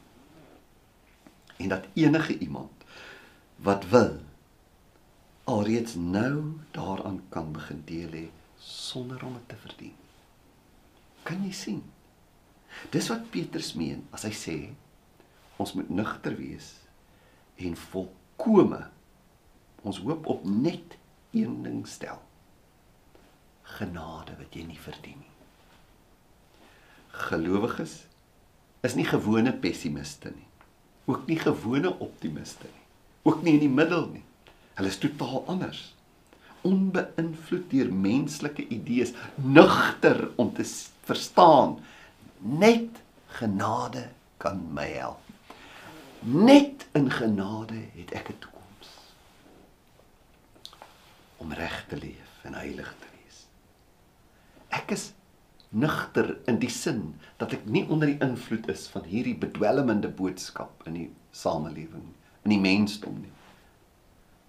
En 1.56 1.68
dat 1.68 1.84
enige 1.94 2.38
iemand 2.38 2.72
wat 3.56 3.88
wil 3.88 4.16
alreeds 5.44 5.94
nou 5.94 6.42
daaraan 6.70 7.22
kan 7.28 7.52
begin 7.52 7.82
deel 7.84 8.10
hê 8.10 8.28
sonder 8.58 9.24
om 9.24 9.32
dit 9.32 9.48
te 9.48 9.56
verdien. 9.56 10.03
Kan 11.24 11.44
jy 11.46 11.52
sien? 11.56 11.82
Dis 12.92 13.08
wat 13.12 13.30
Petrus 13.32 13.72
meen 13.78 14.02
as 14.14 14.26
hy 14.26 14.32
sê 14.36 14.56
ons 15.62 15.72
moet 15.78 15.90
nugter 15.94 16.34
wees 16.36 16.72
en 17.62 17.76
volkome 17.78 18.80
ons 19.86 20.00
hoop 20.02 20.26
op 20.32 20.44
net 20.48 20.96
een 21.36 21.62
ding 21.64 21.84
stel. 21.88 22.20
Genade 23.76 24.36
wat 24.40 24.56
jy 24.56 24.64
nie 24.68 24.80
verdien 24.80 25.20
nie. 25.20 25.32
Gelowiges 27.24 28.02
is 28.84 28.96
nie 28.98 29.06
gewone 29.08 29.54
pessimiste 29.62 30.32
nie. 30.34 30.48
Ook 31.08 31.28
nie 31.28 31.38
gewone 31.38 31.92
optimiste 32.04 32.68
nie. 32.68 32.84
Ook 33.24 33.44
nie 33.44 33.54
in 33.56 33.64
die 33.64 33.72
middel 33.72 34.08
nie. 34.10 34.24
Hulle 34.74 34.90
is 34.90 35.00
totaal 35.00 35.44
anders 35.48 35.86
onbeïnvloed 36.64 37.70
deur 37.70 37.92
menslike 37.92 38.66
idees, 38.68 39.12
nugter 39.34 40.30
om 40.40 40.52
te 40.54 40.64
verstaan 41.04 41.78
net 42.44 43.02
genade 43.38 44.08
kan 44.36 44.60
my 44.72 44.86
help. 44.96 45.20
Net 46.20 46.86
in 46.92 47.10
genade 47.10 47.80
het 47.96 48.12
ek 48.12 48.30
'n 48.30 48.38
toekoms 48.38 48.88
om 51.36 51.52
reg 51.52 51.84
te 51.88 51.96
leef 51.96 52.30
en 52.42 52.54
heilig 52.54 52.94
te 52.98 53.06
wees. 53.16 53.46
Ek 54.68 54.90
is 54.90 55.12
nugter 55.68 56.38
in 56.46 56.58
die 56.58 56.70
sin 56.70 57.14
dat 57.36 57.52
ek 57.52 57.66
nie 57.66 57.84
onder 57.88 58.08
die 58.08 58.20
invloed 58.22 58.68
is 58.68 58.86
van 58.88 59.04
hierdie 59.04 59.36
bedwelmende 59.36 60.08
boodskap 60.08 60.86
in 60.86 60.92
die 60.92 61.10
samelewing, 61.30 62.14
in 62.44 62.50
die 62.50 62.60
mensdom 62.60 63.20
nie. 63.20 63.32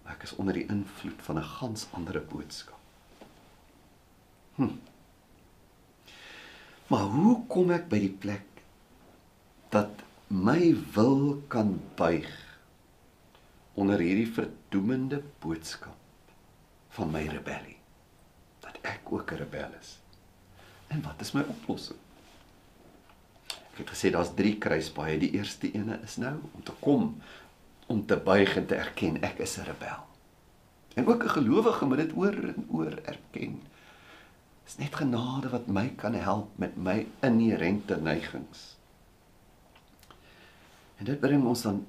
Ek 0.05 0.23
is 0.23 0.35
onder 0.35 0.53
die 0.53 0.67
invloed 0.69 1.21
van 1.27 1.37
'n 1.39 1.49
gans 1.57 1.87
ander 1.91 2.21
boodskap. 2.21 2.79
Hm. 4.55 4.77
Maar 6.87 7.05
hoe 7.17 7.45
kom 7.47 7.71
ek 7.71 7.89
by 7.89 7.99
die 7.99 8.13
plek 8.13 8.45
dat 9.69 10.03
my 10.27 10.75
wil 10.93 11.41
kan 11.47 11.81
buig 11.95 12.29
onder 13.73 13.99
hierdie 13.99 14.29
verdoemende 14.33 15.23
boodskap 15.39 15.97
van 16.89 17.11
my 17.11 17.25
rebellie? 17.27 17.77
Dat 18.59 18.77
ek 18.81 19.11
ook 19.11 19.31
'n 19.31 19.35
rebel 19.35 19.73
is. 19.79 19.97
En 20.87 21.01
wat 21.01 21.21
is 21.21 21.31
my 21.31 21.41
oplossing? 21.41 21.99
Ek 23.75 23.81
het 23.83 23.89
gesê 23.89 24.11
daar's 24.11 24.33
3 24.35 24.57
kruispaaie. 24.57 25.17
Die 25.19 25.31
eerste 25.35 25.71
ene 25.73 25.99
is 26.03 26.15
nou 26.15 26.35
om 26.53 26.63
te 26.63 26.71
kom 26.79 27.21
om 27.85 28.05
te 28.05 28.17
buig 28.17 28.55
en 28.57 28.65
te 28.65 28.75
erken 28.75 29.21
ek 29.21 29.39
is 29.39 29.57
'n 29.57 29.67
rebel. 29.69 30.03
En 30.95 31.07
ook 31.07 31.23
'n 31.23 31.29
gelowige 31.29 31.85
moet 31.85 31.97
dit 31.97 32.15
oor 32.15 32.33
en 32.33 32.67
oor 32.69 32.95
erken. 33.03 33.61
Dis 34.63 34.77
net 34.77 34.95
genade 34.95 35.49
wat 35.49 35.67
my 35.67 35.89
kan 35.95 36.13
help 36.13 36.57
met 36.57 36.75
my 36.75 37.07
inherente 37.21 38.01
neigings. 38.01 38.77
En 40.95 41.05
dit 41.05 41.19
bring 41.19 41.45
ons 41.45 41.61
dan 41.61 41.85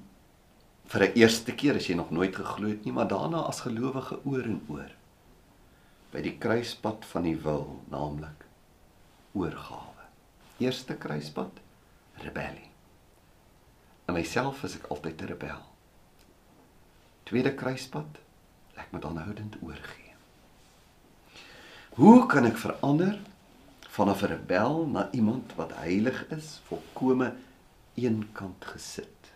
vir 0.87 1.02
'n 1.02 1.12
eerste 1.12 1.54
keer 1.54 1.74
as 1.74 1.87
jy 1.87 1.94
nog 1.94 2.11
nooit 2.11 2.37
geglo 2.37 2.68
het 2.68 2.85
nie, 2.85 2.92
maar 2.92 3.09
daarna 3.09 3.37
as 3.37 3.61
gelowige 3.61 4.24
oor 4.24 4.42
en 4.42 4.64
oor 4.68 4.90
by 6.11 6.22
die 6.22 6.38
kruispunt 6.38 7.04
van 7.04 7.22
die 7.22 7.37
wil, 7.37 7.82
naamlik 7.88 8.46
oorgawe. 9.32 10.04
Eerste 10.59 10.94
kruispunt 10.94 11.61
rebellie. 12.14 12.70
In 14.09 14.14
myself 14.14 14.62
is 14.64 14.76
ek 14.76 14.87
altyd 14.87 15.22
'n 15.22 15.26
rebel. 15.26 15.76
Tweede 17.27 17.57
kruispunt, 17.59 18.21
ek 18.79 18.93
moet 18.95 19.05
aanhoudend 19.05 19.57
oorgee. 19.67 20.12
Hoe 21.99 22.27
kan 22.31 22.45
ek 22.47 22.61
verander 22.61 23.17
van 23.97 24.11
'n 24.12 24.29
rebel 24.31 24.87
na 24.87 25.09
iemand 25.11 25.55
wat 25.59 25.73
heilig 25.75 26.27
is, 26.31 26.61
volkome 26.69 27.33
eenkant 27.95 28.65
gesit? 28.65 29.33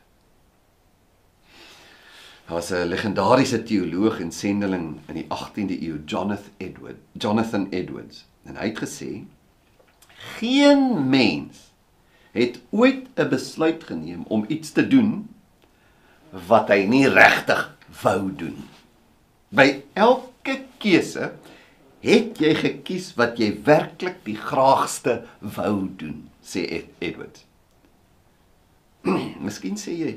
Daar 2.46 2.54
was 2.60 2.70
'n 2.70 2.86
legendariese 2.86 3.62
teoloog 3.62 4.20
en 4.20 4.32
sendeling 4.32 5.00
in 5.06 5.14
die 5.14 5.26
18de 5.28 5.82
eeu, 5.82 5.98
Jonathan 6.06 6.52
Edward, 6.56 6.98
Jonathan 7.12 7.66
Edwards, 7.70 8.26
en 8.44 8.56
hy 8.56 8.66
het 8.66 8.78
gesê: 8.78 9.24
Geen 10.38 11.08
mens 11.08 11.72
het 12.30 12.60
ooit 12.70 13.08
'n 13.14 13.28
besluit 13.28 13.84
geneem 13.84 14.22
om 14.28 14.44
iets 14.48 14.72
te 14.72 14.86
doen 14.86 15.28
wat 16.46 16.68
hy 16.68 16.86
nie 16.86 17.08
regtig 17.08 17.78
wou 18.02 18.30
doen. 18.36 18.56
By 19.50 19.82
elke 19.98 20.60
keuse 20.78 21.32
het 22.00 22.38
jy 22.40 22.54
gekies 22.56 23.10
wat 23.18 23.38
jy 23.40 23.50
werklik 23.66 24.22
die 24.24 24.38
graagste 24.38 25.20
wou 25.40 25.88
doen, 26.00 26.22
sê 26.42 26.64
Ed 26.80 27.02
Edward. 27.02 27.42
Miskien 29.44 29.76
sê 29.80 29.96
jy, 29.96 30.14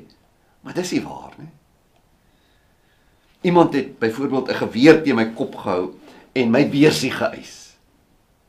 maar 0.63 0.77
dis 0.77 0.93
nie 0.95 1.03
waar 1.03 1.35
nie. 1.39 1.51
Iemand 3.43 3.73
het 3.75 3.99
byvoorbeeld 3.99 4.49
'n 4.49 4.61
geweer 4.63 5.03
teen 5.03 5.15
my 5.15 5.25
kop 5.35 5.55
gehou 5.55 5.95
en 6.31 6.51
my 6.51 6.63
beursie 6.69 7.11
geëis. 7.11 7.75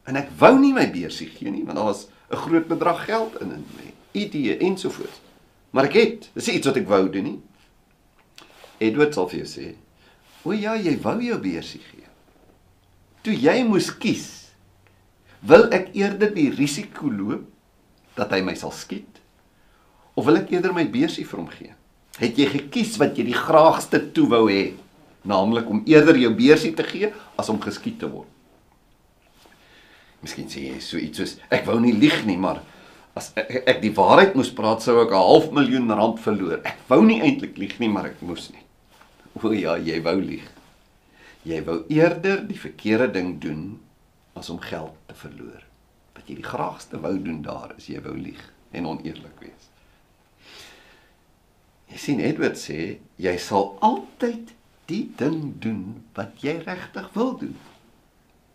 En 0.06 0.16
ek 0.16 0.30
wou 0.38 0.58
nie 0.58 0.72
my 0.72 0.86
beursie 0.90 1.26
gee 1.26 1.50
nie, 1.50 1.64
want 1.64 1.76
daar 1.76 1.90
was 1.90 2.06
'n 2.30 2.36
groot 2.36 2.68
bedrag 2.68 3.04
geld 3.04 3.40
in 3.40 3.52
in 3.52 3.64
my 3.76 3.92
idee 4.12 4.56
ensovoorts. 4.58 5.20
Maar 5.70 5.84
ek 5.84 5.92
het, 5.92 6.30
dis 6.34 6.48
iets 6.48 6.66
wat 6.66 6.76
ek 6.76 6.88
wou 6.88 7.10
doen 7.10 7.24
nie. 7.24 7.40
Edward 8.80 9.14
sal 9.14 9.28
vir 9.28 9.44
jou 9.44 9.48
sê, 9.48 9.74
"O 10.44 10.52
ja, 10.52 10.74
jy 10.74 10.96
wou 11.02 11.20
jou 11.20 11.38
beursie 11.38 11.80
gee." 11.80 12.08
Toe 13.22 13.34
jy 13.34 13.64
moes 13.64 13.90
kies, 13.90 14.52
wil 15.42 15.72
ek 15.72 15.94
eerder 15.94 16.34
die 16.34 16.50
risiko 16.50 17.08
loop 17.08 17.46
dat 18.16 18.32
hy 18.32 18.40
my 18.40 18.54
sal 18.54 18.70
skiet 18.70 19.20
of 20.14 20.26
wil 20.26 20.36
ek 20.36 20.52
eerder 20.52 20.72
my 20.72 20.84
beursie 20.84 21.24
vir 21.24 21.40
hom 21.40 21.48
gee? 21.48 21.72
Het 22.20 22.38
jy 22.38 22.46
gekies 22.46 22.98
wat 23.00 23.16
jy 23.18 23.24
die 23.24 23.38
graagste 23.38 23.98
toe 24.14 24.28
wou 24.30 24.44
hê, 24.46 24.74
naamlik 25.24 25.70
om 25.70 25.82
eerder 25.90 26.16
jou 26.20 26.30
beursie 26.36 26.74
te 26.76 26.86
gee 26.86 27.10
as 27.36 27.48
om 27.48 27.60
geskiet 27.60 27.98
te 27.98 28.10
word? 28.10 28.28
Miskien 30.24 30.48
sê 30.48 30.68
jy 30.70 30.80
so 30.80 31.00
iets 31.00 31.20
soos 31.20 31.34
ek 31.52 31.66
wou 31.68 31.76
nie 31.82 31.92
lieg 31.92 32.22
nie, 32.28 32.38
maar 32.40 32.62
as 33.18 33.30
ek, 33.38 33.50
ek 33.74 33.80
die 33.82 33.92
waarheid 33.94 34.36
moes 34.38 34.52
praat 34.54 34.82
sou 34.82 35.00
ek 35.02 35.12
'n 35.12 35.24
half 35.28 35.50
miljoen 35.52 35.90
rand 35.90 36.20
verloor. 36.20 36.60
Ek 36.64 36.78
wou 36.88 37.02
nie 37.04 37.20
eintlik 37.20 37.58
lieg 37.58 37.78
nie, 37.80 37.88
maar 37.88 38.06
ek 38.06 38.22
moes 38.22 38.50
nie. 38.50 38.63
O 39.42 39.52
ja, 39.52 39.76
jy 39.78 39.98
wou 40.04 40.16
lieg. 40.20 40.46
Jy 41.44 41.60
wou 41.66 41.82
eerder 41.92 42.44
die 42.48 42.58
verkeerde 42.58 43.10
ding 43.18 43.36
doen 43.42 43.64
as 44.38 44.50
om 44.50 44.60
geld 44.62 44.94
te 45.08 45.16
verloor. 45.18 45.62
Wat 46.14 46.28
jy 46.30 46.38
die 46.38 46.46
graagste 46.46 47.00
wou 47.02 47.14
doen 47.20 47.42
daar 47.44 47.74
is 47.76 47.88
jy 47.90 48.00
wou 48.04 48.14
lieg 48.16 48.40
en 48.74 48.88
oneerlik 48.90 49.42
wees. 49.42 49.70
Jy 51.92 52.00
sien 52.00 52.22
Edward 52.24 52.58
sê 52.58 52.96
jy 53.20 53.34
sal 53.38 53.74
altyd 53.84 54.54
die 54.90 55.04
ding 55.18 55.54
doen 55.62 56.04
wat 56.16 56.40
jy 56.44 56.56
regtig 56.64 57.10
wil 57.14 57.34
doen. 57.40 57.56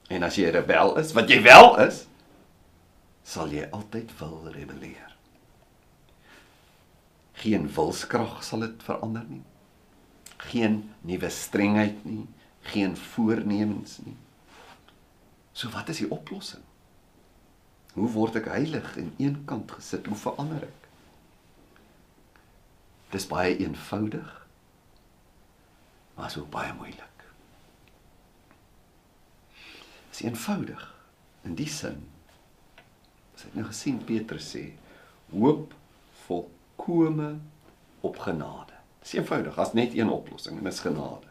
En 0.10 0.26
as 0.26 0.40
jy 0.40 0.50
rebel 0.54 0.96
is, 0.98 1.14
wat 1.14 1.30
jy 1.30 1.38
wel 1.46 1.76
is, 1.86 2.04
sal 3.24 3.52
jy 3.54 3.68
altyd 3.76 4.12
wil 4.20 4.50
rebelleer. 4.50 5.14
Geen 7.40 7.70
wilskrag 7.76 8.42
sal 8.44 8.66
dit 8.66 8.84
verander 8.84 9.28
nie. 9.30 9.44
Geen 10.40 10.82
nuwe 11.04 11.30
strengheid 11.30 12.04
nie, 12.08 12.26
geen 12.72 12.96
voornemens 12.98 14.00
nie. 14.06 14.16
So 15.52 15.70
wat 15.76 15.90
is 15.92 16.00
die 16.04 16.12
oplossing? 16.12 16.64
Hoe 17.94 18.10
word 18.14 18.38
ek 18.40 18.48
heilig 18.54 18.94
en 19.02 19.12
eenkant 19.20 19.72
gesit? 19.76 20.08
Hoe 20.08 20.16
verander 20.16 20.64
ek? 20.64 20.88
Dis 23.12 23.26
baie 23.28 23.58
eenvoudig. 23.58 24.30
Maar 26.16 26.32
so 26.32 26.46
baie 26.52 26.72
moeilik. 26.78 27.26
Dis 30.14 30.24
eenvoudig 30.24 30.86
in 31.48 31.60
die 31.60 31.70
sin. 31.70 32.06
As 33.36 33.48
ek 33.50 33.60
nou 33.60 33.68
gesien 33.68 34.00
Petrus 34.06 34.52
sê, 34.54 34.66
hoop 35.34 35.74
volkome 36.26 37.34
op 38.06 38.20
genade. 38.24 38.79
Dis 39.04 39.16
eenvoudig, 39.18 39.58
as 39.60 39.74
net 39.78 39.96
een 39.96 40.12
oplossing 40.12 40.58
en 40.60 40.68
dis 40.68 40.82
genade. 40.84 41.28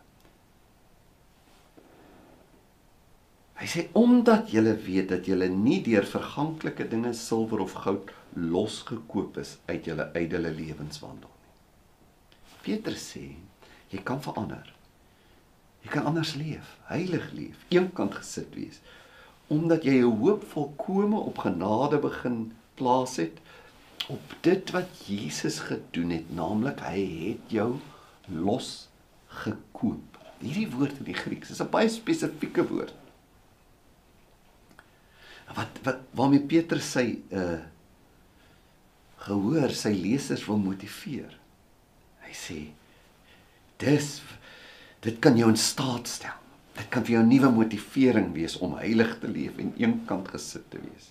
Hy 3.59 3.66
sê 3.66 3.88
omdat 3.98 4.52
julle 4.54 4.76
weet 4.85 5.09
dat 5.11 5.26
julle 5.26 5.48
nie 5.50 5.81
deur 5.83 6.07
verganklike 6.07 6.87
dinge 6.88 7.11
silwer 7.18 7.64
of 7.64 7.74
goud 7.83 8.12
losgekoop 8.38 9.40
is 9.42 9.57
uit 9.66 9.88
julle 9.90 10.07
ydelle 10.18 10.52
lewenswandel 10.54 11.33
nie. 11.33 11.54
Petrus 12.62 13.09
sê 13.14 13.24
jy 13.90 14.04
kan 14.07 14.22
verander. 14.22 14.68
Jy 15.83 15.90
kan 15.90 16.07
anders 16.11 16.37
leef, 16.38 16.76
heilig 16.87 17.26
leef, 17.35 17.66
eenkant 17.74 18.14
gesit 18.20 18.54
wees 18.54 18.81
omdat 19.48 19.87
jy 19.88 19.94
jou 20.02 20.11
hoop 20.20 20.42
volkome 20.52 21.16
op 21.16 21.38
genade 21.40 21.96
begin 22.02 22.50
plaas 22.76 23.16
het 23.16 23.38
op 24.08 24.34
dit 24.40 24.70
wat 24.72 25.02
Jesus 25.06 25.58
gedoen 25.68 26.10
het, 26.10 26.30
naamlik 26.32 26.80
hy 26.80 27.02
het 27.28 27.52
jou 27.52 27.76
los 28.32 28.88
gekoop. 29.44 30.16
Hierdie 30.40 30.68
woord 30.72 31.00
in 31.02 31.10
die 31.10 31.18
Grieks 31.18 31.50
is 31.50 31.60
'n 31.60 31.70
baie 31.70 31.88
spesifieke 31.88 32.64
woord 32.68 32.94
wat 35.56 35.80
wat 35.84 36.00
waarmee 36.16 36.44
Petrus 36.48 36.92
sy 36.96 37.08
uh 37.32 37.58
gehoor 39.18 39.72
sy 39.74 39.90
lesers 39.98 40.44
wil 40.46 40.60
motiveer. 40.62 41.32
Hy 42.22 42.34
sê 42.38 42.58
dis 43.82 44.20
dit 45.02 45.16
kan 45.22 45.36
jou 45.38 45.48
in 45.50 45.58
staat 45.58 46.06
stel. 46.06 46.36
Dit 46.78 46.86
kan 46.94 47.02
vir 47.04 47.16
jou 47.16 47.22
'n 47.22 47.28
nuwe 47.28 47.50
motivering 47.50 48.32
wees 48.32 48.56
om 48.56 48.76
heilig 48.78 49.18
te 49.18 49.28
leef 49.28 49.58
en 49.58 49.74
eenkant 49.76 50.28
gesit 50.28 50.70
te 50.70 50.78
wees. 50.78 51.10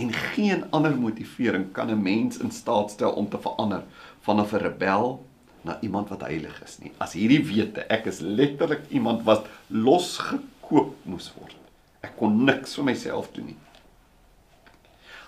En 0.00 0.12
geen 0.12 0.64
ander 0.70 0.96
motivering 0.96 1.72
kan 1.76 1.90
'n 1.90 2.02
mens 2.02 2.38
in 2.38 2.50
staat 2.50 2.90
stel 2.90 3.12
om 3.12 3.28
te 3.28 3.38
verander 3.38 3.82
van 4.20 4.40
'n 4.40 4.56
rebel 4.56 5.26
na 5.62 5.78
iemand 5.80 6.08
wat 6.08 6.20
heilig 6.20 6.62
is 6.64 6.78
nie. 6.78 6.92
As 6.96 7.12
hierdie 7.12 7.44
wete 7.44 7.80
ek 7.80 8.06
is 8.06 8.20
letterlik 8.20 8.88
iemand 8.88 9.22
wat 9.22 9.46
losgekoop 9.66 10.94
moes 11.02 11.32
word. 11.36 11.56
Ek 12.00 12.16
kon 12.16 12.44
niks 12.44 12.74
vir 12.74 12.84
myself 12.84 13.28
doen 13.32 13.52
nie. 13.52 13.58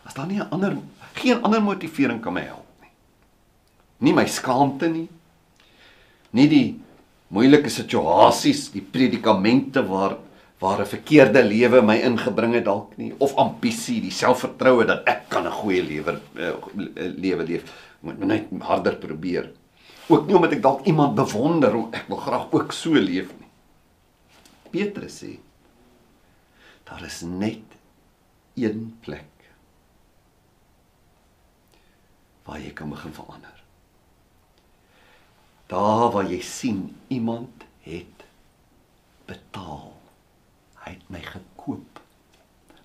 As 0.04 0.14
daar 0.14 0.26
nie 0.26 0.40
'n 0.40 0.50
ander 0.50 0.76
geen 1.12 1.42
ander 1.42 1.62
motivering 1.62 2.20
kan 2.20 2.32
my 2.32 2.40
help 2.40 2.66
nie. 2.80 2.90
Nie 3.98 4.14
my 4.14 4.26
skaamte 4.26 4.88
nie. 4.88 5.08
Nie 6.30 6.48
die 6.48 6.80
moeilike 7.28 7.68
situasies, 7.68 8.70
die 8.72 8.80
predikamente 8.80 9.86
waar 9.86 10.16
waar 10.62 10.80
'n 10.80 10.86
verkeerde 10.86 11.42
lewe 11.44 11.82
my 11.82 11.96
ingebring 12.06 12.54
het 12.54 12.64
dalk 12.64 12.96
nie 12.96 13.12
of 13.18 13.34
ambisie, 13.34 14.00
die 14.00 14.14
selfvertroue 14.14 14.84
dat 14.86 15.02
ek 15.10 15.28
kan 15.28 15.46
'n 15.46 15.58
goeie 15.58 15.82
lewe 15.82 16.20
uh, 16.38 16.54
lewe 16.94 17.44
leef. 17.44 17.62
Moet 18.00 18.18
net 18.18 18.46
harder 18.60 18.96
probeer. 18.96 19.50
Ook 20.08 20.26
nie 20.26 20.34
omdat 20.34 20.52
ek 20.52 20.62
dalk 20.62 20.86
iemand 20.86 21.14
bewonder 21.14 21.72
hoe 21.72 21.88
ek 21.90 22.06
wil 22.08 22.16
graag 22.16 22.46
ook 22.50 22.72
so 22.72 22.92
leef 22.94 23.30
nie. 23.38 23.50
Petrus 24.70 25.18
sê 25.22 25.38
Daar 26.84 27.04
is 27.04 27.20
net 27.20 27.64
een 28.54 28.98
plek 29.00 29.30
waar 32.44 32.60
jy 32.60 32.72
kan 32.72 32.90
begin 32.90 33.14
verander. 33.14 33.62
Daar 35.66 36.10
waar 36.12 36.28
jy 36.28 36.40
sien 36.40 36.96
iemand 37.08 37.64
het 37.86 38.26
betaal. 39.24 40.01
Hy 40.82 40.94
het 40.96 41.10
my 41.12 41.22
gekoop. 41.24 42.00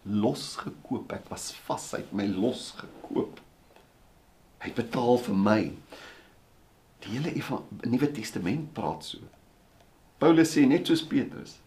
Losgekoop. 0.08 1.14
Ek 1.18 1.30
was 1.32 1.50
vas, 1.68 1.92
hy 1.96 2.04
het 2.04 2.16
my 2.16 2.28
losgekoop. 2.32 3.42
Hy 4.62 4.72
het 4.72 4.78
betaal 4.78 5.22
vir 5.28 5.40
my. 5.48 5.62
Die 7.06 7.16
hele 7.16 7.34
Nuwe 7.86 8.12
Testament 8.14 8.72
praat 8.78 9.06
so. 9.06 9.22
Paulus 10.18 10.56
sê 10.56 10.64
net 10.66 10.90
soos 10.90 11.04
Petrus, 11.06 11.60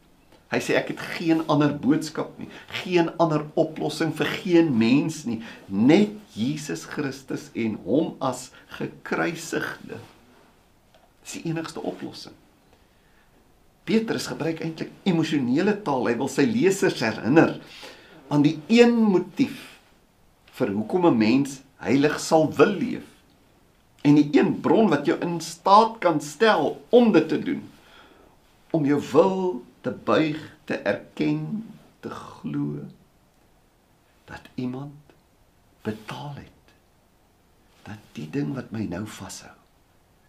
Hy 0.51 0.59
sê 0.59 0.75
ek 0.75 0.89
het 0.91 1.03
geen 1.15 1.45
ander 1.47 1.71
boodskap 1.79 2.33
nie, 2.41 2.49
geen 2.83 3.13
ander 3.23 3.45
oplossing 3.61 4.11
vir 4.19 4.31
geen 4.43 4.73
mens 4.75 5.23
nie, 5.29 5.39
net 5.71 6.17
Jesus 6.35 6.83
Christus 6.91 7.49
en 7.55 7.77
hom 7.85 8.17
as 8.19 8.49
gekruisigde. 8.75 10.01
Dis 11.23 11.37
die 11.39 11.53
enigste 11.53 11.83
oplossing. 11.87 12.35
Petrus 13.85 14.27
gebruik 14.31 14.61
eintlik 14.65 14.91
emosionele 15.09 15.75
taal. 15.83 16.09
Hy 16.11 16.17
wil 16.21 16.31
sy 16.31 16.45
lesers 16.49 17.01
herinner 17.05 17.57
aan 18.31 18.45
die 18.47 18.59
een 18.71 18.95
motief 18.95 19.81
vir 20.59 20.73
hoekom 20.77 21.07
'n 21.07 21.19
mens 21.19 21.61
heilig 21.81 22.21
sal 22.21 22.53
wil 22.55 22.75
leef. 22.77 23.07
En 24.03 24.15
die 24.15 24.29
een 24.33 24.61
bron 24.61 24.89
wat 24.89 25.07
jou 25.07 25.19
in 25.21 25.41
staat 25.41 25.99
kan 25.99 26.21
stel 26.21 26.81
om 26.89 27.13
dit 27.13 27.29
te 27.29 27.39
doen. 27.39 27.63
Om 28.71 28.85
jou 28.85 29.01
wil 29.13 29.65
te 29.81 29.91
buig, 29.91 30.57
te 30.65 30.75
erken, 30.75 31.67
te 32.01 32.11
glo 32.11 32.85
dat 34.25 34.41
iemand 34.55 34.95
betaal 35.83 36.35
het. 36.35 36.75
Dat 37.83 37.99
die 38.13 38.31
ding 38.31 38.55
wat 38.55 38.71
my 38.71 38.85
nou 38.85 39.07
vashou, 39.07 39.57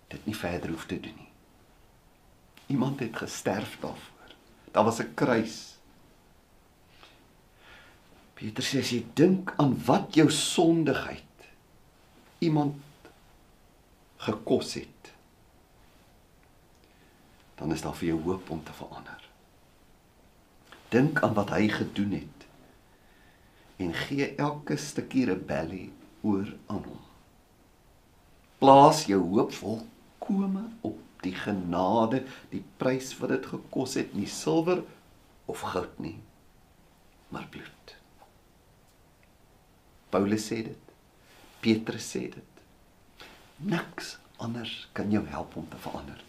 dit 0.08 0.26
nie 0.26 0.36
verder 0.36 0.70
hoef 0.70 0.86
te 0.86 1.00
doen 1.00 1.16
nie. 1.16 1.31
Iemand 2.72 3.00
het 3.00 3.18
gesterf 3.18 3.78
daarvoor. 3.80 4.30
Daar 4.72 4.84
was 4.84 5.00
'n 5.00 5.14
kruis. 5.14 5.72
Petrus 8.34 8.70
sê 8.74 8.80
as 8.80 8.90
jy 8.90 9.06
dink 9.14 9.54
aan 9.58 9.76
wat 9.86 10.16
jou 10.16 10.32
sondigheid 10.32 11.24
iemand 12.40 12.76
gekos 14.18 14.74
het, 14.74 15.12
dan 17.56 17.72
is 17.72 17.82
daar 17.82 17.94
vir 17.96 18.08
jou 18.08 18.22
hoop 18.22 18.50
om 18.50 18.64
te 18.64 18.74
verander. 18.74 19.30
Dink 20.90 21.22
aan 21.22 21.34
wat 21.34 21.50
hy 21.50 21.68
gedoen 21.70 22.12
het 22.12 22.48
en 23.78 23.94
gee 23.94 24.36
elke 24.36 24.78
stukkie 24.78 25.26
rebellie 25.26 25.92
oor 26.22 26.50
aan 26.66 26.84
hom. 26.84 27.06
Plaas 28.58 29.06
jou 29.06 29.22
hoop 29.22 29.54
volkome 29.54 30.66
op 30.82 30.98
die 31.22 31.36
genade, 31.36 32.24
die 32.50 32.64
prys 32.78 33.14
wat 33.20 33.36
dit 33.36 33.46
gekos 33.46 33.98
het, 34.00 34.14
nie 34.18 34.30
silwer 34.30 34.84
of 35.52 35.64
goud 35.74 36.00
nie, 36.00 36.18
maar 37.30 37.48
bloed. 37.52 37.96
Paulus 40.12 40.48
sê 40.52 40.62
dit. 40.66 40.90
Petrus 41.62 42.08
sê 42.14 42.26
dit. 42.34 42.64
Niks 43.72 44.18
anders 44.42 44.90
kan 44.98 45.12
jou 45.14 45.22
help 45.30 45.56
om 45.56 45.68
te 45.70 45.78
verander. 45.80 46.24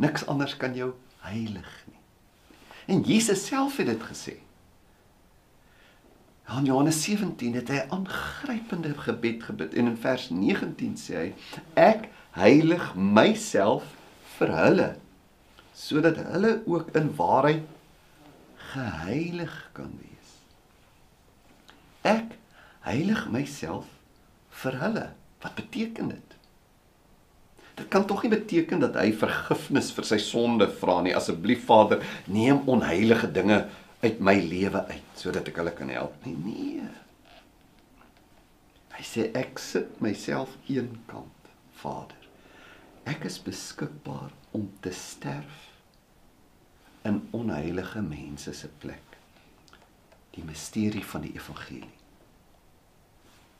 Niks 0.00 0.26
anders 0.26 0.56
kan 0.56 0.74
jou 0.76 0.94
heilig 1.24 1.70
nie. 1.90 2.00
En 2.86 3.02
Jesus 3.06 3.46
self 3.46 3.76
het 3.76 3.90
dit 3.90 4.02
gesê. 4.08 4.36
In 6.56 6.64
Johannes 6.64 7.02
17 7.02 7.54
het 7.58 7.68
hy 7.68 7.80
'n 7.82 7.90
aangrypende 7.90 8.94
gebed 8.94 9.42
gebid 9.42 9.74
en 9.74 9.86
in 9.86 9.96
vers 9.96 10.28
19 10.30 10.94
sê 10.96 11.14
hy: 11.14 11.34
Ek 11.74 12.08
heilig 12.36 12.92
myself 12.94 13.88
vir 14.36 14.52
hulle 14.60 14.90
sodat 15.76 16.16
hulle 16.32 16.62
ook 16.64 16.94
in 16.96 17.10
waarheid 17.16 17.64
geheilig 18.72 19.54
kan 19.76 19.92
wees. 20.00 20.32
Ek 22.00 22.32
heilig 22.86 23.26
myself 23.32 23.90
vir 24.62 24.78
hulle. 24.80 25.06
Wat 25.44 25.54
beteken 25.58 26.08
dit? 26.14 26.36
Dit 27.76 27.88
kan 27.92 28.06
tog 28.08 28.22
nie 28.24 28.32
beteken 28.32 28.80
dat 28.80 28.96
hy 28.96 29.10
vergifnis 29.12 29.90
vir 29.92 30.08
sy 30.08 30.16
sonde 30.22 30.68
vra 30.80 31.02
nie. 31.04 31.12
Asseblief 31.16 31.66
Vader, 31.68 32.00
neem 32.24 32.62
onheilige 32.72 33.28
dinge 33.28 33.66
uit 34.00 34.20
my 34.20 34.38
lewe 34.40 34.86
uit 34.88 35.20
sodat 35.20 35.48
ek 35.50 35.60
hulle 35.60 35.74
kan 35.76 35.92
help 35.92 36.24
nie. 36.24 36.36
Nee. 36.46 36.92
Hy 38.96 39.04
sê 39.04 39.28
ek 39.36 39.60
sit 39.60 40.00
myself 40.00 40.56
eenkant, 40.72 41.50
Vader. 41.82 42.25
Ek 43.06 43.28
is 43.28 43.38
beskikbaar 43.42 44.32
om 44.56 44.66
te 44.82 44.90
sterf 44.90 45.60
in 47.06 47.20
onheilige 47.36 48.02
mense 48.02 48.54
se 48.54 48.70
plek. 48.82 49.14
Die 50.34 50.44
misterie 50.44 51.04
van 51.06 51.22
die 51.24 51.36
evangelie 51.38 51.94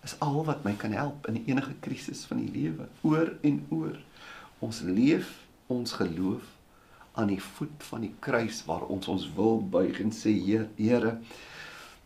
is 0.07 0.15
al 0.23 0.45
wat 0.47 0.63
my 0.65 0.73
kan 0.79 0.95
help 0.95 1.27
in 1.27 1.41
enige 1.51 1.75
krisis 1.83 2.25
van 2.31 2.39
die 2.45 2.53
lewe, 2.55 2.87
oor 3.03 3.33
en 3.47 3.59
oor. 3.75 3.97
Ons 4.63 4.81
leef 4.87 5.33
ons 5.73 5.97
geloof 5.99 6.53
aan 7.19 7.33
die 7.33 7.41
voet 7.43 7.87
van 7.91 8.05
die 8.07 8.13
kruis 8.23 8.63
waar 8.69 8.87
ons 8.93 9.09
ons 9.11 9.27
wil 9.35 9.59
buig 9.73 9.99
en 10.05 10.13
sê 10.15 10.35
Here, 10.77 11.17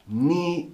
nie 0.07 0.70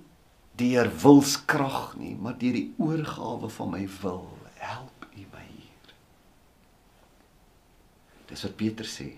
deur 0.57 0.91
wilskrag 1.03 1.97
nie, 2.01 2.15
maar 2.15 2.37
deur 2.39 2.57
die 2.57 2.71
oorgawe 2.81 3.51
van 3.59 3.73
my 3.75 3.85
wil, 4.01 4.29
help 4.61 5.09
U 5.17 5.25
my 5.33 5.45
hier. 5.49 5.93
Dis 8.31 8.43
wat 8.47 8.57
Peter 8.59 8.87
sê. 8.89 9.13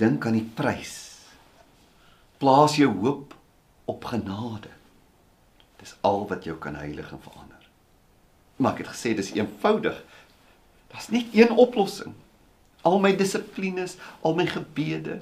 Dink 0.00 0.26
aan 0.26 0.38
die 0.38 0.46
prys. 0.56 0.96
Plaas 2.40 2.78
jou 2.80 2.90
hoop 3.02 3.34
op 3.90 4.06
genade. 4.08 4.72
Dis 5.80 5.96
al 6.06 6.24
wat 6.30 6.46
jou 6.48 6.56
kan 6.60 6.78
heilig 6.78 7.10
en 7.12 7.22
verander. 7.24 7.68
Maar 8.60 8.76
ek 8.76 8.84
het 8.84 8.92
gesê 8.94 9.14
dis 9.16 9.32
eenvoudig. 9.36 9.96
Daar's 10.92 11.10
net 11.12 11.32
een 11.36 11.52
oplossing. 11.52 12.14
Al 12.86 13.00
my 13.00 13.12
dissiplines, 13.16 13.96
al 14.24 14.36
my 14.38 14.46
gebede, 14.48 15.20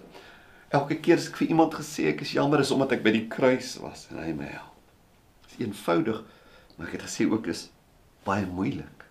elke 0.74 0.98
keer 1.02 1.18
as 1.18 1.28
ek 1.30 1.40
vir 1.40 1.52
iemand 1.54 1.74
gesê 1.74 2.10
ek 2.12 2.22
is 2.26 2.34
jammer 2.36 2.62
is 2.62 2.70
omdat 2.74 2.98
ek 2.98 3.04
by 3.06 3.12
die 3.14 3.26
kruis 3.30 3.74
was 3.82 4.06
en 4.12 4.20
hy 4.22 4.32
my 4.36 4.50
help. 4.52 4.74
Dis 5.48 5.62
eenvoudig, 5.64 6.20
maar 6.76 6.90
ek 6.90 6.98
het 6.98 7.06
gesê 7.08 7.26
ook 7.26 7.48
is 7.50 7.66
baie 8.26 8.46
moeilik. 8.46 9.06